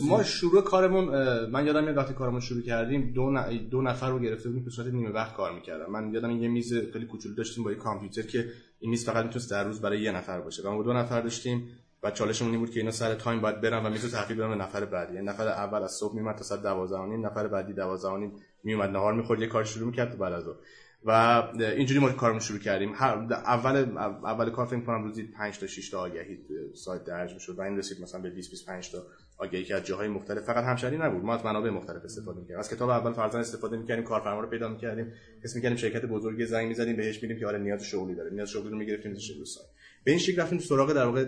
ما 0.02 0.22
شروع 0.22 0.62
کارمون 0.62 1.04
من 1.46 1.66
یادم 1.66 1.84
میاد 1.84 1.96
وقتی 1.96 2.14
کارمون 2.14 2.40
شروع 2.40 2.62
کردیم 2.62 3.12
دو, 3.12 3.30
ن- 3.30 3.68
دو 3.68 3.82
نفر 3.82 4.10
رو 4.10 4.18
گرفته 4.18 4.48
بودیم 4.48 4.64
که 4.64 4.70
صورت 4.70 4.86
نیمه 4.86 5.10
وقت 5.10 5.34
کار 5.34 5.52
می‌کردم 5.54 5.92
من 5.92 6.14
یادم 6.14 6.30
یه 6.30 6.48
میز 6.48 6.74
خیلی 6.92 7.06
کوچولو 7.06 7.34
داشتیم 7.34 7.64
با 7.64 7.70
یه 7.70 7.76
کامپیوتر 7.76 8.22
که 8.22 8.48
این 8.80 8.90
میز 8.90 9.04
فقط 9.04 9.24
می‌تونست 9.24 9.50
در 9.50 9.64
روز 9.64 9.80
برای 9.80 10.00
یه 10.00 10.12
نفر 10.12 10.40
باشه. 10.40 10.62
و 10.62 10.70
ما 10.70 10.82
دو 10.82 10.92
نفر 10.92 11.20
داشتیم 11.20 11.68
و 12.02 12.10
چالشمون 12.10 12.50
این 12.50 12.60
بود 12.60 12.70
که 12.70 12.80
اینا 12.80 12.92
سر 12.92 13.14
تایم 13.14 13.40
باید 13.40 13.60
برن 13.60 13.86
و 13.86 13.90
میز 13.90 14.04
رو 14.04 14.10
تحویل 14.10 14.36
بدن 14.38 14.48
به 14.48 14.54
نفر 14.54 14.84
بعدی. 14.84 15.14
یعنی 15.14 15.26
نفر 15.26 15.48
اول 15.48 15.82
از 15.82 15.92
صبح 15.92 16.14
میومد 16.14 16.36
تا 16.36 16.44
ساعت 16.44 16.62
12 16.62 16.96
و 16.96 17.06
نیم 17.06 17.26
نفر 17.26 17.48
بعدی 17.48 17.72
12 17.72 18.08
و 18.08 18.16
نیم 18.16 18.32
میومد 18.64 18.90
نهار 18.90 19.14
می‌خورد 19.14 19.40
یه 19.40 19.46
کار 19.46 19.64
شروع 19.64 19.86
می‌کرد 19.86 20.18
بعد 20.18 20.32
از 20.32 20.44
ظهر 20.44 20.56
و 21.04 21.12
اینجوری 21.60 22.00
ما 22.00 22.12
کارمون 22.12 22.40
شروع 22.40 22.58
کردیم. 22.58 22.92
اول 22.92 23.98
اول 24.24 24.50
کار 24.50 24.66
فکر 24.66 24.80
کنم 24.80 25.02
روزی 25.04 25.22
5 25.22 25.58
تا 25.58 25.66
6 25.66 25.90
تا 25.90 26.00
آگهی 26.00 26.38
سایت 26.74 27.04
درج 27.04 27.34
می‌شد 27.34 27.58
و 27.58 27.60
این 27.60 27.78
رسید 27.78 28.02
مثلا 28.02 28.20
به 28.20 28.30
20 28.30 28.50
25 28.50 28.90
تا 28.92 28.98
آگهی 29.40 29.64
که 29.64 29.74
از 29.74 29.84
جاهای 29.84 30.08
مختلف 30.08 30.44
فقط 30.44 30.64
همشهری 30.64 30.98
نبود. 30.98 31.24
ما 31.24 31.34
از 31.34 31.44
منابع 31.44 31.70
مختلف 31.70 32.04
استفاده 32.04 32.38
می‌کردیم. 32.38 32.58
از 32.58 32.70
کتاب 32.70 32.90
اول 32.90 33.12
فرضاً 33.12 33.38
استفاده 33.38 33.76
می‌کردیم 33.76 34.04
کارفرما 34.04 34.40
رو 34.40 34.50
پیدا 34.50 34.68
می‌کردیم. 34.68 35.12
اسم 35.44 35.56
می‌کردیم 35.56 35.76
شرکت 35.76 36.04
بزرگی 36.04 36.46
زنگ 36.46 36.68
می‌زدیم 36.68 36.96
بهش 36.96 37.22
می‌دیم 37.22 37.38
که 37.38 37.46
آره 37.46 37.58
نیاز 37.58 37.84
شغلی 37.84 38.14
داره. 38.14 38.30
نیاز 38.30 38.50
شغلی 38.50 38.70
رو 38.70 38.76
می‌گرفتیم 38.76 39.12
رو 39.12 39.44
سایت. 39.44 39.66
به 40.04 40.10
این 40.10 40.20
شکل 40.20 40.40
رفتیم 40.40 40.58
سراغ 40.58 40.92
در 40.92 41.04
واقع 41.04 41.24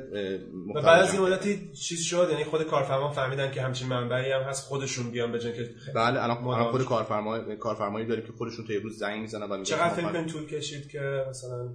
بعد 0.75 1.03
از 1.03 1.15
این 1.15 1.23
مدتی 1.23 1.73
چیز 1.73 2.01
شد 2.01 2.29
یعنی 2.31 2.45
خود 2.45 2.63
کارفرما 2.63 3.11
فهمیدن 3.13 3.51
که 3.51 3.63
همچین 3.63 3.89
منبعی 3.89 4.33
هم 4.33 4.43
هست 4.43 4.67
خودشون 4.67 5.11
بیان 5.11 5.33
بجن 5.33 5.53
که 5.53 5.71
بله 5.95 6.23
الان 6.23 6.45
الان 6.45 6.71
خود. 6.71 6.85
کارفرما 6.85 7.55
کارفرمایی 7.55 8.07
داریم 8.07 8.27
که 8.27 8.33
خودشون 8.33 8.67
تا 8.67 8.75
روز 8.83 8.99
زنگ 8.99 9.21
می‌زنن 9.21 9.51
و 9.51 9.63
چقدر 9.63 10.03
ما 10.03 10.09
فکر 10.09 10.25
طول 10.25 10.47
کشید 10.47 10.89
که 10.89 11.25
مثلا 11.31 11.75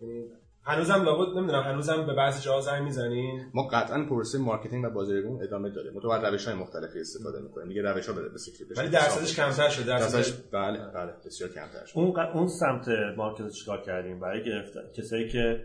یعنی 0.00 0.24
هنوزم 0.68 1.02
لابد 1.02 1.36
نمی‌دونم 1.38 1.62
هنوزم 1.62 2.06
به 2.06 2.14
بعضی 2.14 2.42
جاها 2.42 2.60
زنگ 2.60 2.82
می‌زنین؟ 2.82 3.50
ما 3.54 3.62
قطعا 3.62 4.04
پروسه 4.04 4.38
marketing 4.38 4.84
و 4.84 4.90
بازاریابی 4.90 5.44
ادامه 5.44 5.70
داره 5.70 5.90
ما 5.90 6.00
تو 6.00 6.08
از 6.08 6.24
روش‌های 6.24 6.54
مختلفی 6.56 7.00
استفاده 7.00 7.40
می‌کنیم. 7.40 7.68
دیگه 7.68 7.82
روش‌ها 7.82 8.12
به 8.14 8.22
به 8.22 8.28
بشه 8.70 8.80
ولی 8.80 8.88
درصدش 8.88 9.36
کمتر 9.36 9.68
شد 9.68 9.86
درصدش 9.86 10.32
بله 10.52 10.78
بله 10.94 11.12
بسیار 11.26 11.50
کمتر 11.50 11.84
شد. 11.86 11.98
اون 11.98 12.12
ق- 12.12 12.36
اون 12.36 12.48
سمت 12.48 12.88
market 13.16 13.48
چیکار 13.48 13.82
کردیم؟ 13.82 14.20
برای 14.20 14.44
گرفتن 14.44 14.80
کسایی 14.96 15.28
که. 15.28 15.60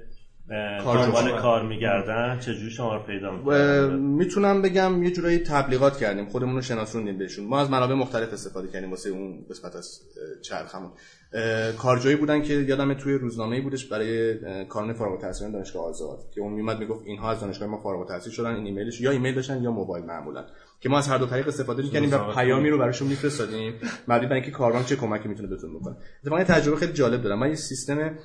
دنبال 0.49 1.41
کار 1.41 1.67
میگردن 1.67 2.39
چجوری 2.39 2.69
شما 2.69 2.95
رو 2.95 3.03
پیدا 3.03 3.31
می‌کنن؟ 3.31 3.95
می‌تونم 3.95 4.61
بگم 4.61 5.03
یه 5.03 5.11
جورایی 5.11 5.37
تبلیغات 5.37 5.97
کردیم 5.97 6.25
خودمون 6.25 6.55
رو 6.55 6.61
شناسوندیم 6.61 7.17
بهشون. 7.17 7.45
ما 7.45 7.59
از 7.59 7.69
منابع 7.69 7.93
مختلف 7.93 8.33
استفاده 8.33 8.67
کردیم 8.67 8.89
واسه 8.89 9.09
اون 9.09 9.45
قسمت 9.49 9.75
از 9.75 9.99
چرخمون. 10.41 10.91
اه، 11.33 11.71
کارجوهایی 11.71 12.15
بودن 12.15 12.41
که 12.41 12.53
یادم 12.53 12.93
توی 12.93 13.13
روزنامه‌ای 13.13 13.61
بودش 13.61 13.85
برای 13.85 14.35
کانون 14.65 14.93
فارغ 14.93 15.11
التحصیلان 15.11 15.53
دانشگاه 15.53 15.85
آزاد 15.85 16.19
که 16.35 16.41
اون 16.41 16.53
میومد 16.53 16.79
می‌گفت 16.79 17.05
اینها 17.05 17.31
از 17.31 17.39
دانشگاه 17.39 17.67
ما 17.67 17.77
فارغ 17.77 17.99
التحصیل 17.99 18.33
شدن 18.33 18.55
این 18.55 18.65
ایمیلش 18.65 19.01
یا 19.01 19.11
ایمیل 19.11 19.35
داشتن 19.35 19.63
یا 19.63 19.71
موبایل 19.71 20.05
معمولا. 20.05 20.45
که 20.79 20.89
ما 20.89 20.97
از 20.97 21.07
هر 21.07 21.17
دو 21.17 21.25
طریق 21.25 21.47
استفاده 21.47 21.83
می‌کردیم 21.83 22.13
و 22.13 22.33
پیامی 22.33 22.69
رو 22.69 22.77
براشون 22.77 23.07
میفرستادیم 23.07 23.73
مبنی 24.07 24.27
بر 24.27 24.33
اینکه 24.33 24.51
کاربانک 24.51 24.83
چه 24.83 24.95
کمکی 24.95 25.27
می‌تونه 25.27 25.49
بهتون 25.49 25.79
بکنه. 25.79 25.95
اتفاقا 26.23 26.43
تجربه 26.43 26.77
خیلی 26.77 26.93
جالب 26.93 27.21
دارم. 27.21 27.39
من 27.39 27.49
یه 27.49 27.55
سیستم 27.55 28.17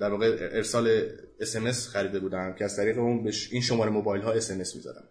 در 0.00 0.10
واقع 0.10 0.48
ارسال 0.52 1.02
اس 1.40 1.56
ام 1.56 1.66
اس 1.66 1.88
خریده 1.88 2.20
بودم 2.20 2.54
که 2.58 2.64
از 2.64 2.76
طریق 2.76 2.98
اون 2.98 3.24
به 3.24 3.32
این 3.50 3.62
شماره 3.62 3.90
موبایل 3.90 4.22
ها 4.22 4.32
اس 4.32 4.50
ام 4.50 4.60
اس 4.60 4.76
می‌زدم 4.76 5.04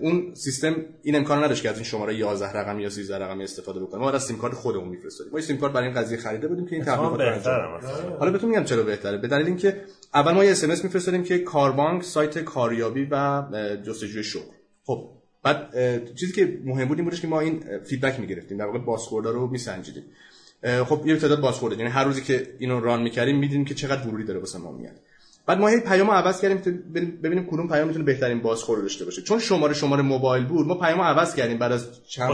اون 0.00 0.34
سیستم 0.34 0.76
این 1.02 1.16
امکان 1.16 1.44
نداشت 1.44 1.62
که 1.62 1.70
از 1.70 1.74
این 1.74 1.84
شماره 1.84 2.14
11 2.14 2.52
رقمی 2.52 2.82
یا 2.82 2.90
13 2.90 3.18
رقمی 3.18 3.44
استفاده 3.44 3.80
بکنه. 3.80 4.00
ما 4.00 4.10
از 4.10 4.26
سیم 4.26 4.38
کارت 4.38 4.54
خودمون 4.54 4.88
میفرستادیم. 4.88 5.32
ما 5.32 5.38
یه 5.38 5.44
سیم 5.44 5.56
کارت 5.56 5.72
برای 5.72 5.88
این 5.88 5.96
قضیه 5.96 6.18
خریده 6.18 6.48
بودیم 6.48 6.66
که 6.66 6.72
این 6.76 6.88
انجام 6.88 7.16
بهتره. 7.16 7.76
مثلا. 7.76 8.16
حالا 8.18 8.30
بهتون 8.30 8.50
میگم 8.50 8.64
چرا 8.64 8.82
بهتره. 8.82 9.18
به 9.18 9.28
دلیل 9.28 9.46
اینکه 9.46 9.80
اول 10.14 10.32
ما 10.32 10.44
یه 10.44 10.50
اس 10.50 10.64
ام 10.64 10.70
اس 10.70 10.84
میفرستادیم 10.84 11.22
که 11.22 11.38
کاربانک 11.38 12.02
سایت 12.02 12.38
کاریابی 12.38 13.08
و 13.10 13.42
جستجوی 13.86 14.24
شغل. 14.24 14.54
خب 14.84 15.10
بعد 15.42 15.74
چیزی 16.14 16.32
که 16.32 16.58
مهم 16.64 16.88
بود 16.88 16.98
این 16.98 17.04
بودش 17.04 17.20
که 17.20 17.26
ما 17.26 17.40
این 17.40 17.78
feedback 17.84 18.20
می‌گرفتیم. 18.20 18.58
در 18.58 18.64
واقع 18.64 18.78
بازخوردا 18.78 19.30
رو 19.30 19.46
میسنجیدیم. 19.46 20.04
خب 20.62 21.06
یه 21.06 21.16
تعداد 21.16 21.40
بازخورد 21.40 21.78
یعنی 21.78 21.90
هر 21.90 22.04
روزی 22.04 22.22
که 22.22 22.46
اینو 22.58 22.80
run 22.80 23.02
می‌کردیم 23.02 23.38
می‌دیدیم 23.38 23.64
که 23.64 23.74
چقدر 23.74 24.08
ورودی 24.08 24.24
داره 24.24 24.38
واسه 24.40 24.58
ما 24.58 24.72
میاد. 24.72 24.94
بعد 25.46 25.58
ما 25.58 25.68
هی 25.68 25.80
پیامو 25.80 26.12
عوض 26.12 26.40
کردیم 26.40 26.82
ببینیم 27.22 27.46
کدوم 27.46 27.68
پیام 27.68 27.86
می‌تونه 27.86 28.04
بهترین 28.04 28.42
بازخورد 28.42 28.82
داشته 28.82 29.04
باشه. 29.04 29.22
چون 29.22 29.38
شماره 29.38 29.74
شماره 29.74 30.02
موبایل 30.02 30.44
بود 30.44 30.66
ما 30.66 30.74
پیامو 30.74 31.02
عوض 31.02 31.34
کردیم 31.34 31.58
بعد 31.58 31.72
از 31.72 32.06
چند 32.08 32.28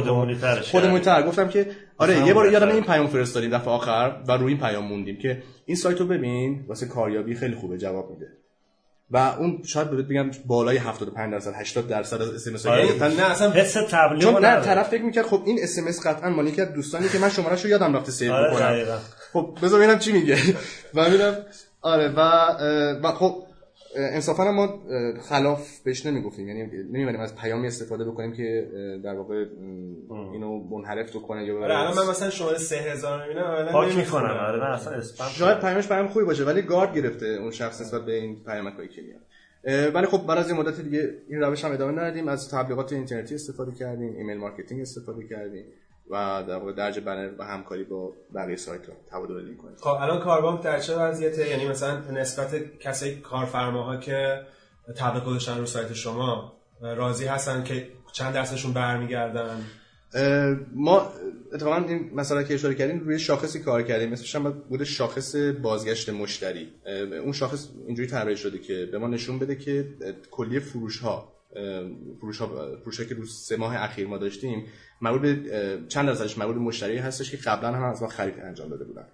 خودمون 0.71 1.01
تر 1.01 1.23
گفتم 1.23 1.49
که 1.49 1.71
آره 1.99 2.27
یه 2.27 2.35
بار 2.35 2.53
یادم. 2.53 2.69
این 2.69 2.83
پیام 2.83 3.07
فرستادیم 3.07 3.51
دفعه 3.51 3.71
آخر 3.71 4.23
و 4.29 4.33
روی 4.33 4.49
این 4.49 4.59
پیام 4.59 4.85
موندیم 4.85 5.17
که 5.17 5.43
این 5.67 5.77
سایت 5.77 6.01
رو 6.01 6.07
ببین 6.07 6.65
واسه 6.69 6.87
کاریابی 6.87 7.35
خیلی 7.35 7.55
خوبه 7.55 7.79
جواب 7.79 8.11
میده. 8.11 8.27
و 9.11 9.17
اون 9.17 9.63
شاید 9.67 9.91
بهت 9.91 10.07
بگم 10.07 10.31
بالای 10.47 10.77
75 10.77 11.33
درصد 11.33 11.53
80 11.61 11.89
درصد 11.89 12.23
از 12.23 12.29
اس 12.29 12.49
ام 12.49 12.55
اس. 12.55 12.67
نه 13.03 13.31
اصلا 13.31 13.51
حس 13.51 13.73
تبلیغ 13.73 14.23
چون 14.23 14.35
رو 14.35 14.41
نه. 14.41 14.61
طرف 14.61 14.89
فکر 14.89 15.03
می‌کرد 15.03 15.27
خب 15.27 15.43
این 15.47 15.59
اس 15.63 15.79
ام 15.79 15.87
اس 15.87 16.07
قطعا 16.07 16.31
مال 16.31 16.47
یکی 16.47 16.61
از 16.61 16.73
دوستانی 16.73 17.09
که 17.09 17.19
من 17.19 17.31
شمارهشو 17.31 17.69
یادم 17.69 17.97
رفته 17.97 18.13
save 18.13 18.33
آره، 18.33 18.51
بکنم. 18.51 18.99
خب 19.33 19.59
بذار 19.63 19.81
ببینم 19.81 19.99
چی 19.99 20.13
میگه 20.13 20.39
و 20.95 21.11
میرم 21.11 21.37
آره 21.81 22.09
و 22.09 22.21
و 23.03 23.13
خب 23.13 23.43
انصافا 23.97 24.53
ما 24.53 24.83
خلاف 25.21 25.81
بهش 25.81 26.07
نمی‌گفتیم. 26.07 26.49
یعنی 26.49 26.63
نمی‌بریم 26.93 27.21
از 27.21 27.37
پیامی 27.37 27.67
استفاده 27.67 28.05
بکنیم 28.05 28.33
که 28.33 28.69
در 29.05 29.15
واقع 29.15 29.45
اینو 30.33 30.65
منحرف 30.71 31.11
تو 31.11 31.21
کنه 31.21 31.45
یا 31.45 31.65
آره 31.65 31.79
الان 31.79 31.97
من 31.97 32.11
مثلا 32.11 32.31
شماره 32.31 32.59
3000 32.59 33.23
می‌بینم 33.23 33.45
اولا 33.45 33.73
پاک. 33.73 33.97
می‌کنن 33.97 34.31
آره 34.31 34.59
نه 34.59 34.75
اصلا 34.75 34.93
اسپم 34.93 35.25
شاید 35.25 35.61
پیامش 35.61 35.89
پیام 35.89 36.09
خوبی 36.09 36.25
باشه 36.25 36.45
ولی 36.45 36.63
گارد 36.63 36.95
گرفته 36.95 37.27
اون 37.27 37.51
شخص 37.51 37.81
نسبت 37.81 38.05
به 38.05 38.13
این 38.13 38.45
پیامک 38.45 38.91
که 38.91 39.03
میاد. 39.03 39.21
ولی 39.95 40.07
خب 40.07 40.27
بعد 40.27 40.39
از 40.39 40.51
این 40.51 40.61
مدت 40.61 40.81
دیگه 40.81 41.15
این 41.29 41.41
روش 41.41 41.65
هم 41.65 41.73
ادامه 41.73 41.93
ندادیم. 41.93 42.29
از 42.29 42.51
تبلیغات 42.51 42.93
اینترنتی 42.93 43.35
استفاده 43.35 43.73
کردیم 43.73 44.17
email 44.17 44.39
marketing 44.39 44.81
استفاده 44.81 45.29
کردیم. 45.29 45.65
و 46.11 46.45
در 46.49 46.57
واقع 46.57 46.73
درج 46.73 47.01
بنر 47.01 47.31
و 47.39 47.45
همکاری 47.45 47.85
با 47.85 48.13
بقیه 48.35 48.57
سایت 48.57 48.87
ها 48.87 48.95
تبادل 49.11 49.45
لینک 49.45 49.59
کنیم 49.59 49.77
خب 49.77 49.89
الان 49.89 50.21
کاربانک 50.21 50.63
در 50.63 50.79
چه 50.79 50.97
وضعیته؟ 50.97 51.49
یعنی 51.49 51.69
مثلا 51.69 52.01
نسبت 52.11 52.79
کسایی 52.79 53.17
کارفرماها 53.17 53.97
که 53.97 54.47
تبلیغ 54.97 55.25
گذاشتن 55.25 55.59
رو 55.59 55.67
سایت 55.67 55.93
شما 55.93 56.53
راضی 56.81 57.25
هستن 57.25 57.65
که 57.65 57.89
چند 58.13 58.35
درصدشون 58.35 58.73
برمیگردن؟ 58.73 59.65
ما 60.75 61.09
اتفاقا 61.53 61.77
این 61.77 62.11
مسئله 62.15 62.45
که 62.45 62.55
اشاره 62.55 62.75
کردیم 62.75 63.01
روی 63.01 63.19
شاخصی 63.19 63.61
کار 63.61 63.83
کردیم. 63.83 64.13
اسمش 64.13 64.35
هم 64.35 64.51
بوده 64.51 64.85
شاخص 64.85 65.37
بازگشت 65.63 66.09
مشتری. 66.09 66.73
اون 67.23 67.33
شاخص 67.33 67.69
اینجوری 67.87 68.09
طراحی 68.09 68.37
شده 68.37 68.59
که 68.59 68.89
به 68.93 68.99
ما 68.99 69.09
نشون 69.09 69.39
بده 69.39 69.57
که 69.57 69.89
اه، 70.05 70.13
کلیه 70.31 70.61
فروش 70.61 70.99
ها 70.99 71.34
فروش 72.21 72.39
ها 72.39 72.77
فروش 72.83 73.01
که 73.01 73.15
روز 73.15 73.35
سه 73.35 73.57
ماه 73.57 73.77
اخیر 73.77 74.07
ما 74.07 74.19
داشتیم 74.19 74.67
مربوط 75.01 75.23
چند 75.89 76.07
درصدش 76.07 76.39
مربوط 76.39 76.57
مشتری 76.57 76.99
هستش 76.99 77.31
که 77.31 77.37
قبلا 77.37 77.73
هم 77.73 77.83
از 77.83 78.03
ما 78.03 78.09
خرید 78.09 78.35
انجام 78.41 78.69
داده 78.69 78.85
بودن. 78.85 79.07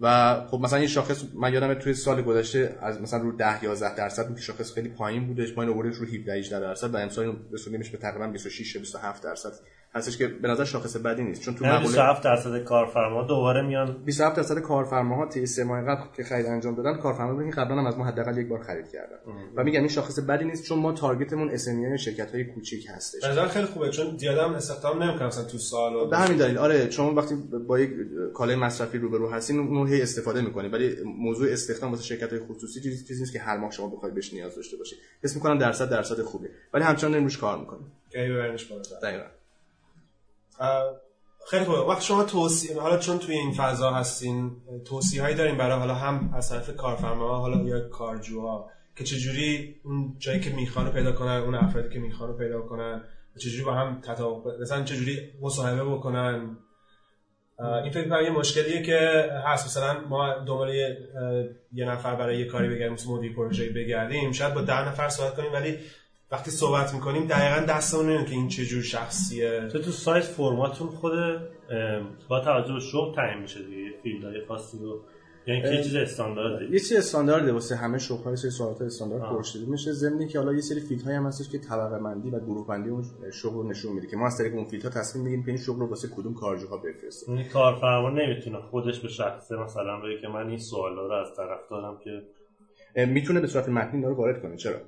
و 0.00 0.34
خب 0.46 0.60
مثلا 0.60 0.78
این 0.78 0.88
شاخص 0.88 1.24
من 1.34 1.52
یادمه 1.52 1.74
توی 1.74 1.94
سال 1.94 2.22
گذشته 2.22 2.78
از 2.82 3.00
مثلا 3.00 3.22
رو 3.22 3.36
10 3.36 3.64
11 3.64 3.96
درصد 3.96 4.26
بود 4.26 4.36
که 4.36 4.42
شاخص 4.42 4.72
خیلی 4.72 4.88
پایین 4.88 5.26
بودش 5.26 5.56
ما 5.56 5.62
اینو 5.62 5.74
آوردیم 5.74 5.92
رو 5.92 6.06
17 6.06 6.32
18 6.32 6.60
درصد 6.60 6.94
و 6.94 6.96
امسال 6.96 7.36
رسوندیمش 7.52 7.90
به 7.90 7.98
تقریبا 7.98 8.26
26 8.26 8.76
27 8.76 9.22
درصد. 9.22 9.52
هستش 9.94 10.18
که 10.18 10.28
به 10.28 10.48
نظر 10.48 10.64
شاخص 10.64 10.96
بدی 10.96 11.22
نیست. 11.22 11.42
چون 11.42 11.54
تو 11.54 11.64
مقوله 11.64 11.80
27 11.80 12.24
درصد 12.24 12.64
کارفرما 12.64 13.22
دوباره 13.22 13.62
میان. 13.62 14.02
27 14.04 14.36
درصد 14.36 14.58
کارفرماها 14.58 15.26
طی 15.26 15.46
سه 15.46 15.64
ماه 15.64 15.82
قبل 15.82 16.02
که 16.16 16.24
خرید 16.24 16.46
انجام 16.46 16.74
دادن 16.74 16.96
کارفرما 16.96 17.50
که 17.50 17.56
قبلا 17.56 17.76
هم 17.76 17.86
از 17.86 17.98
ما 17.98 18.04
حداقل 18.04 18.38
یک 18.38 18.48
بار 18.48 18.62
خرید 18.62 18.88
کردن. 18.88 19.16
و 19.56 19.64
میگم 19.64 19.80
این 19.80 19.88
شاخص 19.88 20.18
بدی 20.18 20.44
نیست 20.44 20.64
چون 20.64 20.78
ما 20.78 20.92
تارگتمون 20.92 21.50
اس 21.50 21.68
ام 21.68 21.96
شرکت 21.96 22.34
های 22.34 22.44
کوچیک 22.44 22.86
هستش. 22.88 23.22
به 23.22 23.28
نظر 23.28 23.48
خیلی 23.48 23.66
خوبه 23.66 23.90
چون 23.90 24.16
زیاد 24.16 24.38
هم 24.38 24.54
استخدام 24.54 25.02
نمی‌کنم 25.02 25.26
مثلا 25.26 25.44
تو 25.44 25.58
سال 25.58 25.94
و 25.94 26.08
به 26.08 26.16
همین 26.16 26.38
دلیل. 26.38 26.58
آره 26.58 26.88
چون 26.88 27.14
وقتی 27.14 27.34
با 27.68 27.78
یک 27.78 27.90
کالای 28.34 28.56
مصرفی 28.56 28.98
روبرو 28.98 29.30
هستین 29.30 29.58
اونو 29.58 29.86
هی 29.86 30.02
استفاده 30.02 30.40
می‌کنید 30.40 30.72
ولی 30.72 30.96
موضوع 31.04 31.52
استخدام 31.52 31.90
واسه 31.90 32.04
شرکت 32.04 32.32
های 32.32 32.40
خصوصی 32.40 32.80
چیزی 32.80 33.04
چیزی 33.04 33.20
نیست 33.20 33.32
که 33.32 33.38
هر 33.38 33.56
ماه 33.56 33.70
شما 33.70 33.88
بخواید 33.88 34.14
بهش 34.14 34.32
نیاز 34.32 34.56
داشته 34.56 34.76
باشید 34.76 34.98
حس 35.24 35.34
می‌کنم 35.34 35.58
درصد 35.58 35.90
درصد 35.90 36.22
خوبه. 36.22 36.50
ولی 36.74 36.84
همچنان 36.84 37.12
داریم 37.12 37.26
روش 37.26 37.38
کار 37.38 37.58
می‌کنیم. 37.58 37.92
کی 38.12 38.18
ببرنش 38.18 38.64
بالا. 38.64 39.37
خیلی 41.50 41.64
خوبه. 41.64 41.78
وقتی 41.78 42.04
شما 42.04 42.24
توصیه 42.24 42.80
حالا 42.80 42.98
چون 42.98 43.18
توی 43.18 43.34
این 43.34 43.52
فضا 43.52 43.90
هستین 43.90 44.56
توصیه 44.86 45.22
هایی 45.22 45.34
دارین 45.34 45.56
برای 45.56 45.78
حالا 45.78 45.94
هم 45.94 46.30
از 46.34 46.50
طرف 46.50 46.76
کارفرما 46.76 47.38
حالا 47.38 47.62
یا 47.62 47.88
کارجوها 47.88 48.70
که 48.96 49.04
چجوری 49.04 49.76
اون 49.84 50.16
جایی 50.18 50.40
که 50.40 50.50
می‌خوان 50.50 50.92
پیدا 50.92 51.12
کنن 51.12 51.36
اون 51.40 51.54
افرادی 51.54 51.94
که 51.94 51.98
می‌خوان 51.98 52.36
پیدا 52.36 52.60
کنن 52.60 53.02
چجوری 53.38 53.64
با 53.64 53.74
هم 53.74 54.00
تطابق 54.00 54.60
مثلا 54.60 54.84
چجوری 54.84 55.32
مصاحبه 55.40 55.84
بکنن. 55.84 56.56
این 57.82 57.90
فکر 57.90 58.08
کنم 58.08 58.24
یه 58.24 58.30
مشکلیه 58.30 58.82
که 58.82 59.30
هست. 59.44 59.66
مثلا 59.66 60.00
ما 60.08 60.34
دنبال 60.38 60.74
یه 61.72 61.84
نفر 61.90 62.14
برای 62.14 62.38
یه 62.38 62.44
کاری 62.44 62.68
بگردیم 62.68 62.92
مثل 62.92 63.10
مدیر 63.10 63.34
پروژه 63.34 63.70
بگردیم. 63.70 64.32
شاید 64.32 64.54
با 64.54 64.60
ده 64.60 64.88
نفر 64.88 65.08
صحبت 65.08 65.34
کنیم 65.34 65.52
ولی 65.52 65.78
وقتی 66.32 66.50
صحبت 66.50 66.94
می‌کنیم 66.94 67.26
دقیقا 67.26 67.66
دستمون 67.66 68.24
که 68.24 68.30
این 68.30 68.48
چه 68.48 68.64
جور 68.64 68.82
شخصیه. 68.82 69.68
تو 69.72 69.78
تو 69.78 69.90
سایت 69.90 70.24
فرماتون 70.24 70.88
خود 70.88 71.12
با 72.28 72.40
توجه 72.40 72.74
به 72.74 72.80
شغل 72.80 73.14
تعیین 73.14 73.42
میشه 73.42 73.62
دیگه. 73.62 73.78
یه 73.78 73.92
فیلدهای 74.02 74.44
خاصی 74.48 74.78
رو. 74.78 75.00
یعنی 75.46 75.62
که 75.62 75.68
یه 75.68 75.82
چیز 75.82 75.94
استاندارده 75.94 76.64
یه 76.64 76.78
چیز 76.78 76.92
استاندارده 76.92 77.52
واسه 77.52 77.76
همه 77.76 77.98
شغل‌ها 77.98 78.30
یه 78.30 78.36
سری 78.36 78.50
سوالات 78.50 78.82
استاندارد. 78.82 79.22
پرسیده 79.22 79.70
میشه. 79.70 79.92
ضمنی 79.92 80.28
که 80.28 80.38
حالا 80.38 80.52
یه 80.52 80.60
سری 80.60 80.80
فیلدهایی 80.80 81.16
هم 81.16 81.26
هستش 81.26 81.48
که 81.48 81.58
طبقه 81.58 81.98
بندی 81.98 82.30
و 82.30 82.40
گروه 82.40 82.66
بندی 82.66 82.90
اون 82.90 83.04
شغل 83.32 83.54
رو 83.54 83.68
نشون 83.68 83.92
میده 83.92 84.06
که 84.06 84.16
ما 84.16 84.26
از 84.26 84.38
طریق 84.38 84.54
اون 84.54 84.64
فیلدها 84.64 84.90
تصمیم 84.90 85.24
می‌گیریم 85.24 85.44
که 85.44 85.50
این 85.50 85.60
شغل 85.60 85.78
رو 85.78 85.86
واسه 85.86 86.08
کدوم 86.08 86.34
کارجوها 86.34 86.76
بفرستیم. 86.76 87.34
یعنی 87.34 87.48
کارفرما 87.48 88.10
نمی‌تونه 88.10 88.58
خودش 88.70 89.00
به 89.00 89.08
شخصه 89.08 89.56
مثلا 89.56 90.00
بگه 90.00 90.20
که 90.20 90.28
من 90.28 90.48
این 90.48 90.58
سوالا 90.58 91.06
رو 91.06 91.12
از 91.12 91.36
طرف 91.36 91.60
دارم 91.70 91.98
که 92.04 92.22
می‌تونه 93.06 93.40
به 93.40 93.46
صورت 93.46 93.68
متنی 93.68 93.92
اینا 93.94 94.08
رو 94.08 94.14
وارد 94.14 94.42
کنه. 94.42 94.56
چرا؟ 94.56 94.80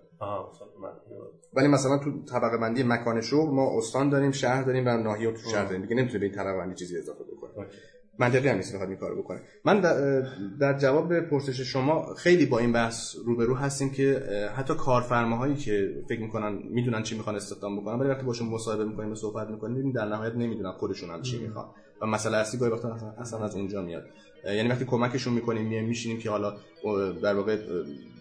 ولی 1.54 1.68
مثلا 1.68 1.98
تو 1.98 2.24
طبقه 2.24 2.56
بندی 2.56 2.82
مکان 2.82 3.20
شغل 3.20 3.54
ما 3.54 3.78
استان 3.78 4.08
داریم 4.08 4.30
شهر 4.30 4.62
داریم 4.62 4.86
و 4.86 4.96
ناحیه 4.96 5.32
تو 5.32 5.50
شهر 5.50 5.64
داریم. 5.64 5.82
دیگه 5.82 5.94
نمی‌تونه 5.94 6.18
به 6.18 6.26
این 6.26 6.34
طبقه 6.34 6.58
بندی 6.58 6.74
چیزی 6.74 6.98
اضافه 6.98 7.24
بکنه. 7.24 7.66
منطقی 8.18 8.48
هم 8.48 8.56
نیست 8.56 8.74
بخواد 8.74 8.88
این 8.88 8.98
کارو 8.98 9.22
بکنه. 9.22 9.40
من 9.64 9.80
در, 10.60 10.78
جواب 10.78 11.08
به 11.08 11.20
پرسش 11.20 11.60
شما 11.60 12.14
خیلی 12.14 12.46
با 12.46 12.58
این 12.58 12.72
بحث 12.72 13.16
روبرو 13.24 13.54
هستیم 13.54 13.90
که 13.90 14.22
حتی 14.56 14.74
کارفرماهایی 14.74 15.54
که 15.54 16.02
فکر 16.08 16.20
می‌کنن 16.20 16.52
می‌دونن 16.70 17.02
چی 17.02 17.16
می‌خوان 17.16 17.36
استخدام 17.36 17.80
بکنن 17.80 17.98
ولی 17.98 18.08
وقتی 18.08 18.26
باشون 18.26 18.48
مصاحبه 18.48 18.84
می‌کنیم 18.84 19.12
و 19.12 19.14
صحبت 19.14 19.48
می‌کنیم 19.48 19.74
ببینیم 19.74 19.92
در 19.92 20.04
نهایت 20.04 20.34
نمی‌دونن 20.34 20.72
خودشون 20.72 21.10
هم 21.10 21.22
چی 21.22 21.38
می‌خوان. 21.38 21.66
و 22.02 22.06
مسئله 22.06 22.36
اصلی 22.36 22.60
گاهی 22.60 22.72
وقتا 22.72 22.88
اصلا- 23.18 23.44
از 23.44 23.56
اونجا 23.56 23.82
میاد. 23.82 24.04
یعنی 24.44 24.68
وقتی 24.68 24.84
کمکشون 24.84 25.32
می‌کنیم 25.32 25.66
میایم 25.66 25.88
میشینیم 25.88 26.18
که 26.18 26.30
حالا 26.30 26.52
در 27.22 27.34
واقع 27.34 27.56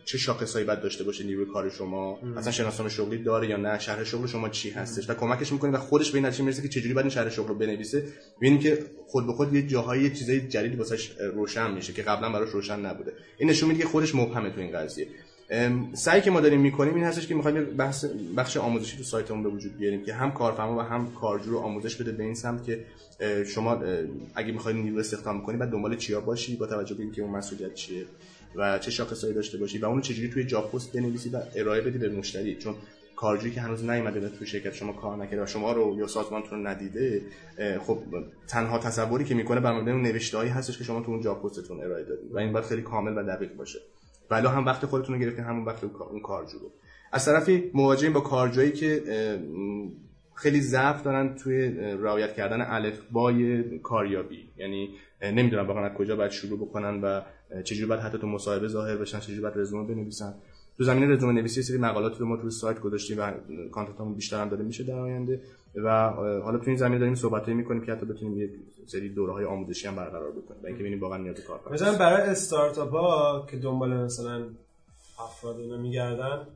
چه 0.10 0.18
شاخصایی 0.18 0.66
باید 0.66 0.82
داشته 0.82 1.04
باشه 1.04 1.24
نیروی 1.24 1.46
کار 1.46 1.70
شما؟ 1.70 2.20
اصلا 2.38 2.51
شناسنامه 2.51 2.89
شغلی 2.89 3.18
داره 3.18 3.50
یا 3.50 3.58
نه؟ 3.58 3.80
شهر 3.80 4.04
شغل 4.04 4.28
شما 4.28 4.50
چی 4.50 4.70
هستش؟ 4.70 5.10
و 5.10 5.13
کمکش 5.13 5.51
می‌کنیم 5.51 5.74
و 5.74 5.78
خودش 5.78 6.12
به 6.12 6.18
این 6.18 6.25
نتیجه 6.25 6.44
می‌رسه 6.44 6.62
که 6.62 6.68
چجوری 6.68 6.94
باید 6.94 7.06
این 7.06 7.13
شهر 7.13 7.30
شغل 7.30 7.48
رو 7.48 7.56
بنویسه؟ 7.56 8.04
ببینیم 8.38 8.60
که 8.60 8.86
خود 9.08 9.28
به 9.28 9.34
خود 9.34 9.54
یه 9.54 9.62
جاهایی 9.62 10.04
یه 10.04 10.10
چیزای 10.10 10.42
جدیدی 10.42 10.75
واسش 10.75 11.12
روشن 11.34 11.72
میشه 11.72 11.94
که 11.94 12.01
قبلا 12.01 12.32
براش 12.32 12.50
روشن 12.50 12.80
نبوده. 12.80 13.13
این 13.38 13.50
نشون 13.50 13.70
میده 13.70 13.82
که 13.82 13.88
خودش 13.88 14.16
مبهمه 14.16 14.50
تو 14.50 14.62
این 14.62 14.72
قضیه. 14.72 15.08
ام، 15.50 15.94
سعی 15.94 16.22
که 16.22 16.32
ما 16.32 16.42
داریم 16.42 16.62
می‌کنیم 16.62 16.96
این 16.96 17.04
هستش 17.04 17.28
که 17.28 17.36
می‌خوایم 17.36 17.63
بحث 17.63 18.06
بخش 18.38 18.58
آموزشی 18.58 18.98
تو 18.98 19.04
سایتمون 19.04 19.44
به 19.44 19.50
وجود 19.50 19.78
بیاریم 19.78 20.06
که 20.06 20.13
هم 20.13 20.32
کارفرما 20.32 20.78
و 20.78 20.82
هم 20.82 21.13
کارجو 21.22 21.51
رو 21.51 21.58
آموزش 21.58 21.96
بده 21.96 22.12
به 22.12 22.24
این 22.24 22.36
سمت 22.36 22.63
که 22.63 22.86
شما 23.46 23.84
اگه 24.36 24.51
می‌خواید 24.51 24.78
نیرو 24.78 25.00
استخدام 25.00 25.46
کنی 25.46 25.58
بعد 25.58 25.70
دنبال 25.70 25.96
چیا 25.96 26.22
باشی؟ 26.22 26.56
با 26.56 26.68
توجه 26.68 26.96
به 26.96 27.04
اینکه 27.04 27.22
اون 27.22 27.32
مسئولیت 27.32 27.74
چیه؟ 27.74 28.06
و 28.56 28.79
چه 28.79 28.91
شاخصایی 28.91 29.34
داشته 29.34 29.58
باشی 29.58 29.77
و 29.77 29.86
اونو 29.86 30.01
چجوری 30.01 30.29
توی 30.29 30.44
جاب 30.44 30.72
پست 30.72 30.94
بنویسی 30.98 31.29
و 31.29 31.41
ارائه 31.56 31.82
بدی 31.82 31.98
به 31.98 32.10
مشتری. 32.10 32.56
چون 32.56 32.75
کارجویی 33.15 33.53
که 33.53 33.62
هنوز 33.62 33.84
نیومده 33.84 34.29
توی 34.29 34.48
شرکت 34.48 34.74
شما 34.74 34.94
کار 34.94 35.18
نکرده 35.18 35.46
شما 35.46 35.72
رو 35.72 35.96
یا 36.00 36.08
سازمانتون 36.08 36.60
رو 36.60 36.68
ندیده 36.68 37.22
خب 37.88 37.98
تنها 38.48 38.79
تصوری 38.79 39.24
که 39.24 39.36
می‌کنه 39.36 39.60
بر 39.60 39.72
مبنای 39.72 40.01
نوشتهایی 40.01 40.50
هستش 40.50 40.77
که 40.77 40.84
شما 40.84 41.01
تو 41.01 41.12
اون 41.12 41.22
جاب 41.22 41.44
پستتون 41.44 41.82
ارائه 41.82 42.03
دادید 42.03 42.32
و 42.32 42.38
این 42.38 42.53
باید 42.53 42.65
خیلی 42.65 42.82
کامل 42.82 43.18
و 43.18 43.24
دقیق 43.24 43.56
باشه. 43.56 43.79
ولی 44.32 44.48
هم 44.48 44.65
وقت 44.65 44.86
خودتون 44.86 45.15
رو 45.15 45.22
گرفتین 45.22 45.44
همون 45.44 45.65
وقت 45.65 45.84
اون 45.84 45.94
کار- 45.94 46.10
اون 46.10 46.22
کارجو 46.22 46.60
رو. 46.60 46.72
از 47.12 47.25
طرفی 47.25 47.72
مواجهیم 47.74 48.13
با 48.13 48.20
کارجویی 48.20 48.72
که 48.72 49.03
خیلی 50.39 50.62
ضعف 50.62 51.03
دارن 51.03 51.36
توی 51.36 51.69
رعایت 51.79 52.34
کردن 52.34 52.62
الفبای 52.62 53.63
کاریابی 53.79 54.50
یعنی 54.58 54.89
نمی‌دونن 55.22 55.67
واقعا 55.67 55.86
از 55.86 55.98
کجا 55.98 56.15
باید 56.15 56.31
شروع 56.31 56.60
بکنن 56.60 57.01
و 57.01 57.22
چجوری 57.63 57.86
باید 57.86 58.01
حتی 58.01 58.17
تو 58.17 58.27
مصاحبه 58.27 58.67
ظاهر 58.67 58.96
بشن 58.96 59.19
چجوری 59.19 59.39
باید 59.39 59.58
رزومه 59.58 59.88
بنویسن 59.88 60.34
تو 60.77 60.84
زمینه 60.84 61.15
رزومه 61.15 61.34
نویسی 61.34 61.62
سری 61.62 61.77
مقالات 61.77 62.19
رو 62.19 62.25
ما 62.25 62.38
توی 62.38 62.51
سایت 62.51 62.79
گذاشتیم 62.79 63.19
و 63.19 63.31
کانتنتمون 63.72 64.13
بیشتر 64.13 64.41
هم 64.41 64.50
داره 64.50 64.63
میشه 64.63 64.84
در 64.84 65.00
آینده 65.00 65.41
و 65.75 66.10
حالا 66.43 66.58
تو 66.58 66.63
این 66.67 66.75
زمینه 66.75 67.00
داریم 67.00 67.15
صحبتایی 67.15 67.58
می‌کنیم 67.58 67.86
که 67.86 67.91
حتی 67.91 68.05
بتونیم 68.05 68.38
یه 68.38 68.50
سری 68.88 69.10
دوره‌های 69.10 69.46
آموزشی 69.46 69.88
هم 69.88 69.96
برقرار 69.96 70.31
بکنیم 70.31 70.65
اینکه 70.65 70.79
ببینیم 70.79 71.00
واقعا 71.00 71.17
نیاز 71.17 71.43
کار. 71.43 71.60
مثلا 71.72 71.98
برای 71.98 72.29
استارتاپ 72.29 72.91
ها 72.91 73.48
که 73.51 73.58
دنبال 73.58 74.03
مثلا 74.03 74.43
افراد 75.19 75.58
میگردن 75.60 76.48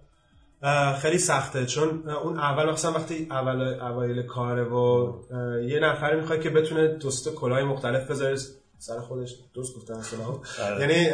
خیلی 1.01 1.17
سخته. 1.17 1.65
چون 1.65 2.09
اون 2.09 2.39
اول 2.39 2.71
مثلا 2.71 2.91
وقتی 2.91 3.27
اول 3.31 3.61
اوایل 3.61 4.21
کاره 4.21 4.63
و 4.63 5.13
یه 5.67 5.79
نفر 5.79 6.15
می‌خواد 6.15 6.41
که 6.41 6.49
بتونه 6.49 6.87
دوست 6.87 7.35
کلاه 7.35 7.63
مختلف 7.63 8.11
بذاره 8.11 8.35
سر 8.77 8.99
خودش 8.99 9.35
دوست 9.53 9.75
گفتن 9.75 9.93
اصلا. 9.93 10.19
آره. 10.65 10.81
یعنی 10.81 11.09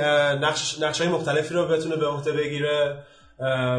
نقش 0.45 0.81
نقش 0.81 1.01
های 1.01 1.09
مختلفی 1.09 1.53
رو 1.53 1.67
بتونه 1.67 1.95
به 1.95 2.07
عهده 2.07 2.31
بگیره 2.31 3.03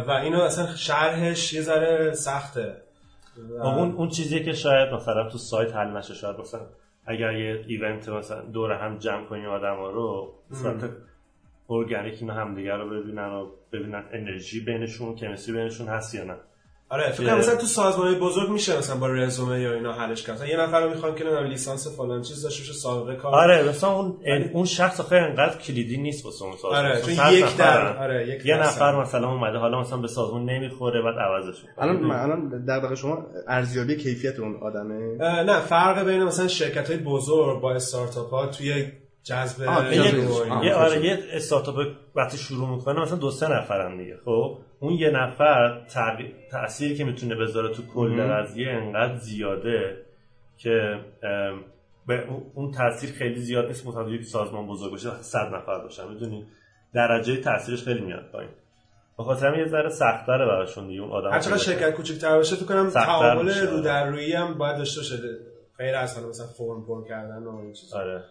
و 0.08 0.20
اینو 0.22 0.40
اصلا 0.40 0.76
شرحش 0.76 1.52
یه 1.52 1.62
ذره 1.62 2.14
سخته. 2.14 2.82
خب 3.58 3.66
اون 3.66 3.92
اون 3.92 4.08
چیزی 4.08 4.44
که 4.44 4.52
شاید 4.52 4.92
مثلا 4.92 5.28
تو 5.30 5.38
سایت 5.38 5.74
حل 5.74 5.96
نشه. 5.96 6.14
شاید 6.14 6.36
مثلا 6.36 6.60
اگر 7.06 7.32
یه 7.32 7.64
ایونت 7.68 8.08
مثلا 8.08 8.40
دور 8.40 8.72
هم 8.72 8.98
جمع 8.98 9.26
کنیم 9.26 9.48
آدما 9.48 9.90
رو 9.90 10.34
صورت 10.62 10.90
ارگانیک 11.72 12.14
اینا 12.20 12.34
همدیگه 12.34 12.74
رو 12.74 12.90
ببینن 12.90 13.28
و 13.28 13.46
ببینن 13.72 14.04
انرژی 14.12 14.60
بینشون 14.60 15.16
کمیستری 15.16 15.54
بینشون 15.54 15.88
هست 15.88 16.14
یا 16.14 16.24
نه 16.24 16.36
آره 16.90 17.10
فکر 17.10 17.26
کنم 17.26 17.38
مثلا 17.38 17.56
تو 17.56 17.66
سازمان‌های 17.66 18.18
بزرگ 18.18 18.50
میشه 18.50 18.78
مثلا 18.78 18.96
با 18.96 19.06
رزومه 19.06 19.60
یا 19.60 19.74
اینا 19.74 19.92
حلش 19.92 20.22
کرد 20.22 20.48
یه 20.48 20.56
نفر 20.56 20.80
رو 20.80 20.90
می‌خوان 20.90 21.14
که 21.14 21.24
نمی‌دونم 21.24 21.46
لیسانس 21.46 21.96
فلان 21.96 22.22
چیز 22.22 22.42
داشته 22.42 22.62
باشه 22.62 22.72
سابقه 22.72 23.16
کار 23.16 23.34
آره 23.34 23.68
مثلا 23.68 23.90
اون 23.90 24.16
اون 24.52 24.64
شخص 24.64 25.00
آخه 25.00 25.16
انقدر 25.16 25.58
کلیدی 25.58 25.96
نیست 25.96 26.24
واسه 26.24 26.44
اون 26.44 26.56
سازمان 26.56 26.86
آره 26.86 27.02
چون 27.02 27.32
یک 27.32 27.56
در. 27.56 27.96
آره 27.96 28.28
یک 28.28 28.46
یه. 28.46 28.56
نفر 28.56 29.00
مثلا 29.02 29.32
اومده 29.32 29.58
حالا 29.58 29.80
مثلا 29.80 29.98
به 29.98 30.08
سازمان 30.08 30.44
نمی‌خوره 30.44 31.02
بعد 31.02 31.14
عوضش. 31.18 31.64
الان 31.78 32.10
الان 32.10 32.64
در 32.64 32.78
واقع 32.78 32.94
شما 32.94 33.26
ارزیابی 33.48 33.96
کیفیت 33.96 34.40
اون 34.40 34.56
آدمه 34.56 35.16
نه 35.42 35.60
فرق 35.60 36.04
بین 36.04 36.24
مثلا 36.24 36.48
شرکت 36.48 36.90
های 36.90 36.98
بزرگ 36.98 37.60
با 37.60 37.72
استارتاپ 37.72 38.30
ها 38.30 38.46
توی 38.46 38.84
جذب 39.22 39.62
یه, 40.64 40.74
آره 40.74 41.04
یه 41.04 41.18
استارتاپ 41.32 41.76
وقتی 42.14 42.38
شروع 42.38 42.68
می‌کنه 42.68 43.00
مثلا 43.00 43.18
دو 43.18 43.30
سه 43.30 43.52
نفرن 43.52 43.96
دیگه 43.96 44.16
خب؟ 44.24 44.58
اون 44.80 44.92
یه 44.92 45.10
نفر 45.10 45.80
تأثیری 46.50 46.94
که 46.96 47.04
می‌تونه 47.04 47.34
بذاره 47.34 47.74
تو 47.74 47.82
کل 47.94 48.22
قضیه 48.22 48.70
انقدر 48.70 49.16
زیاده 49.16 49.96
که 50.56 50.98
به 52.06 52.24
اون- 52.54 52.72
تاثیر 52.72 53.10
خیلی 53.10 53.40
زیاد 53.40 53.66
نیست 53.66 53.86
متوجه 53.86 54.18
که 54.18 54.24
سازمان 54.24 54.66
بزرگ 54.66 54.90
باشه 54.90 55.10
صد 55.22 55.54
نفر 55.54 55.78
باشن. 55.78 56.08
می‌دونی؟ 56.08 56.46
درجه 56.94 57.36
تاثیرش 57.36 57.84
خیلی 57.84 58.00
میاد 58.00 58.30
پایین. 58.32 58.50
به 59.18 59.24
خاطر 59.24 59.58
یه 59.58 59.66
ذره 59.66 59.88
سخت‌تره 59.88 60.46
براشون 60.46 60.86
دیگه 60.86 61.00
اون 61.00 61.10
آدم 61.10 61.30
هر 61.30 61.40
چقدر 61.40 61.56
شرکت 61.56 61.94
کوچکتر 61.94 62.36
باشه 62.36 62.56
فکر 62.56 62.64
کنم 62.64 62.90
تعامل 62.90 63.44
میشه. 63.44 63.70
رو 63.70 63.80
در 63.80 64.10
رویی 64.10 64.32
هم 64.32 64.54
باید 64.58 64.76
داشته 64.78 65.00
باشه 65.00 65.16
غیر 65.78 65.94
از 65.96 66.24
مثلا 66.24 66.46
فرم 66.46 66.86
پر 66.86 67.08
کردن 67.08 67.42
و 67.42 67.56
این 67.56 67.72
چیزا. 67.72 67.98
آره. 67.98 68.24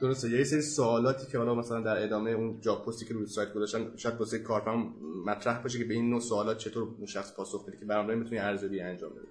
درسته. 0.00 0.30
یه 0.30 0.44
سری 0.44 0.62
سوالاتی 0.62 1.26
که 1.26 1.38
حالا 1.38 1.54
مثلا 1.54 1.80
در 1.80 2.02
ادامه 2.02 2.30
اون 2.30 2.60
جاب 2.60 2.86
پستی 2.86 3.06
که 3.06 3.14
روی 3.14 3.26
سایت 3.26 3.54
گذاشتن 3.54 3.96
شاید 3.96 4.14
واسه 4.18 4.38
کارفرما 4.38 4.90
مطرح 5.26 5.62
باشه 5.62 5.78
که 5.78 5.84
به 5.84 5.94
این 5.94 6.10
نوع 6.10 6.20
سوالات 6.20 6.58
چطور 6.58 6.82
اون 6.82 7.06
شخص 7.06 7.36
پاسخ 7.36 7.66
بده 7.66 7.78
که 7.78 7.84
برنامه 7.84 8.14
می‌تونی 8.14 8.38
ارزیابی 8.38 8.80
انجام 8.80 9.10
بده. 9.10 9.28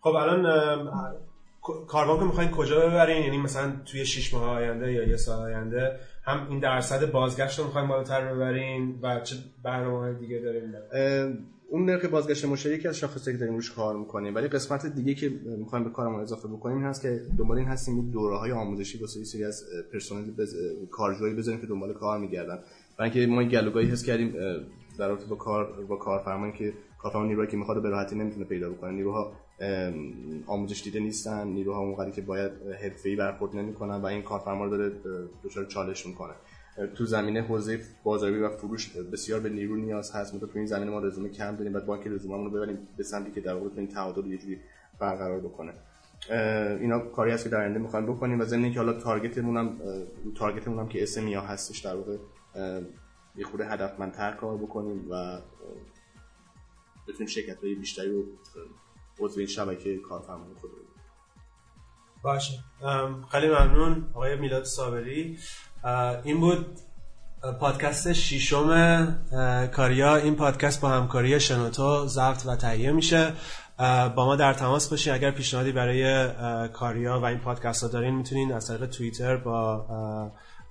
خب 0.00 0.10
الان 0.10 0.46
ام، 0.46 0.90
ک- 1.62 1.86
کاربان 1.86 2.18
که 2.18 2.24
می‌خواین 2.24 2.50
کجا 2.50 2.80
ببرین؟ 2.80 3.24
یعنی 3.24 3.38
مثلا 3.38 3.72
توی 3.86 4.04
6 4.06 4.34
ماه 4.34 4.48
آینده 4.50 4.92
یا 4.92 5.08
یه 5.08 5.16
سال 5.16 5.42
آینده 5.42 6.00
هم 6.24 6.46
این 6.50 6.58
درصد 6.58 7.10
بازگشت 7.10 7.58
رو 7.58 7.64
می‌خواین 7.64 7.88
بالاتر 7.88 8.34
ببرین 8.34 8.98
و 9.02 9.20
چه 9.20 9.36
برنامه 9.62 10.12
دیگه 10.12 10.38
دارین؟ 10.38 10.74
اون 11.72 11.84
نرخ 11.84 12.04
بازگشت 12.04 12.44
مشتری 12.44 12.74
یکی 12.74 12.88
از 12.88 12.98
شاخصایی 12.98 13.36
که 13.36 13.40
داریم 13.40 13.54
روش 13.54 13.70
کار 13.72 13.96
می‌کنیم 13.96 14.34
ولی 14.34 14.48
قسمت 14.48 14.86
دیگه 14.86 15.14
که 15.14 15.28
می‌خوایم 15.58 15.84
به 15.84 15.90
کارمون 15.90 16.20
اضافه 16.20 16.48
بکنیم 16.48 16.76
این 16.76 16.86
هست 16.86 17.02
که 17.02 17.20
دنبال 17.38 17.58
این 17.58 17.66
هستیم 17.66 17.94
این 17.94 18.10
دوره 18.10 18.36
های 18.36 18.52
آموزشی 18.52 18.98
واسه 18.98 19.24
سری 19.24 19.44
از 19.44 19.64
پرسنل 19.92 20.30
بز... 20.30 20.54
کارجویی 20.90 21.34
بذاریم 21.34 21.60
که 21.60 21.66
دنبال 21.66 21.92
کار 21.92 22.18
میگردن. 22.18 22.58
برای 22.98 23.10
اینکه 23.10 23.32
ما 23.32 23.44
گلوگاهی 23.44 23.86
حس 23.86 24.04
کردیم 24.04 24.32
در 24.98 25.08
رابطه 25.08 25.26
با 25.26 25.36
کار 25.36 25.84
با 25.88 25.96
کارفرمایی 25.96 26.52
که 26.52 26.72
کارفرما 26.98 27.24
نیروهایی 27.24 27.50
که 27.50 27.56
می‌خواد 27.56 27.82
به 27.82 27.90
راحتی 27.90 28.16
نمی‌تونه 28.16 28.44
پیدا 28.44 28.70
بکنه. 28.70 28.90
نیروها 28.90 29.32
آموزش 30.46 30.82
دیده 30.82 31.00
نیستن. 31.00 31.48
نیروها 31.48 31.80
اونقدری 31.80 32.12
که 32.12 32.22
باید 32.22 32.52
حرفه‌ای 32.82 33.16
برخورد 33.16 33.56
نمی‌کنن 33.56 33.96
و 33.96 34.06
این 34.06 34.22
کارفرما 34.22 34.64
رو 34.64 34.70
داره 34.70 34.92
دچار 35.44 35.64
چالش 35.64 36.06
می‌کنه. 36.06 36.32
تو 36.86 37.06
زمینه 37.06 37.42
حوزه 37.42 37.80
بازاریابی 38.04 38.42
و 38.42 38.56
فروش 38.56 38.96
بسیار 38.96 39.40
به 39.40 39.48
نیرو 39.48 39.76
نیاز 39.76 40.12
هست. 40.12 40.34
ما 40.34 40.40
تو 40.40 40.46
این 40.54 40.66
زمینه 40.66 40.90
ما 40.90 40.98
رزومه 40.98 41.28
کم 41.28 41.56
داریم 41.56 41.72
بعد 41.72 41.86
بانک 41.86 42.06
رزومه 42.06 42.44
رو 42.44 42.50
ببریم 42.50 42.88
به 42.96 43.04
سمتی 43.04 43.30
که 43.30 43.40
در 43.40 43.54
واقع 43.54 43.68
این 43.76 43.88
تعادل 43.88 44.26
یه 44.26 44.38
جوری 44.38 44.60
برقرار 44.98 45.40
بکنه. 45.40 45.72
اینا 46.80 46.98
کاری 46.98 47.30
هست 47.30 47.44
که 47.44 47.50
در 47.50 47.60
آینده 47.60 47.78
می‌خوایم 47.78 48.06
بکنیم 48.06 48.40
و 48.40 48.44
ضمن 48.44 48.64
اینکه 48.64 48.78
حالا 48.78 48.92
تارگتمون 48.92 49.56
هم 49.56 49.80
تارگتمون 50.36 50.78
هم 50.78 50.88
که 50.88 51.02
اسم 51.02 51.28
یا 51.28 51.40
هستش 51.40 51.78
در 51.78 51.96
واقع 51.96 52.16
یه 53.36 53.44
خورده 53.44 53.68
هدفمندتر 53.68 54.32
کار 54.32 54.56
بکنیم 54.56 55.06
و 55.10 55.40
بتونیم 57.08 57.26
شرکت 57.26 57.64
های 57.64 57.74
بیشتری 57.74 58.12
رو 58.12 58.24
عضو 59.18 59.38
این 59.38 59.48
شبکه 59.48 59.98
کارفرمای 59.98 60.54
خود 60.60 60.70
باشه. 62.22 62.58
خیلی 63.32 63.48
ممنون 63.48 64.10
آقای 64.14 64.36
میلاد 64.36 64.64
صابری. 64.64 65.38
این 66.24 66.40
بود 66.40 66.66
پادکست 67.60 68.12
ششم 68.12 68.68
اه، 69.32 69.66
کاریا. 69.66 70.16
این 70.16 70.36
پادکست 70.36 70.80
با 70.80 70.88
همکاری 70.88 71.40
شنوتو 71.40 72.06
ضبط 72.06 72.46
و 72.46 72.56
تهیه 72.56 72.92
میشه. 72.92 73.32
با 74.16 74.26
ما 74.26 74.36
در 74.36 74.52
تماس 74.52 74.90
باشین. 74.90 75.12
اگر 75.12 75.30
پیشنهادی 75.30 75.72
برای 75.72 76.28
کاریا 76.68 77.20
و 77.20 77.24
این 77.24 77.38
پادکست 77.38 77.82
ها 77.82 77.88
دارین 77.88 78.14
می‌تونین 78.14 78.52
از 78.52 78.68
طریق 78.68 78.86
توییتر 78.86 79.36
با 79.36 79.86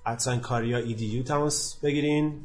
ادسان 0.06 0.40
کاریا 0.40 0.78
ایدیو 0.78 1.22
تماس 1.22 1.80
بگیرین. 1.82 2.40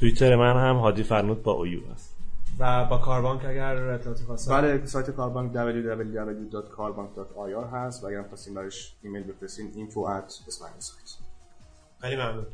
توییتر 0.00 0.36
من 0.36 0.56
هم 0.56 0.76
هادی 0.76 1.02
فرنود 1.02 1.42
با 1.42 1.52
اویو 1.52 1.80
هست 1.92 2.16
و 2.58 2.84
با 2.84 2.98
کاربانک 2.98 3.44
اگر 3.44 3.76
اطلاعاتی 3.76 4.24
خواستن 4.24 4.52
بله 4.52 4.86
سایت 4.86 5.10
کاربانک 5.10 5.52
www.carbank.ir 5.52 7.72
هست 7.72 8.04
و 8.04 8.06
اگر 8.06 8.18
هم 8.18 8.28
خواستین 8.28 8.54
برش 8.54 8.94
ایمیل 9.02 9.22
بفرستین 9.22 9.66
info 9.66 9.94
at 9.94 10.48
اسم 10.48 10.64
سایت 10.78 11.27
خیلی 12.00 12.16
ممنون. 12.16 12.46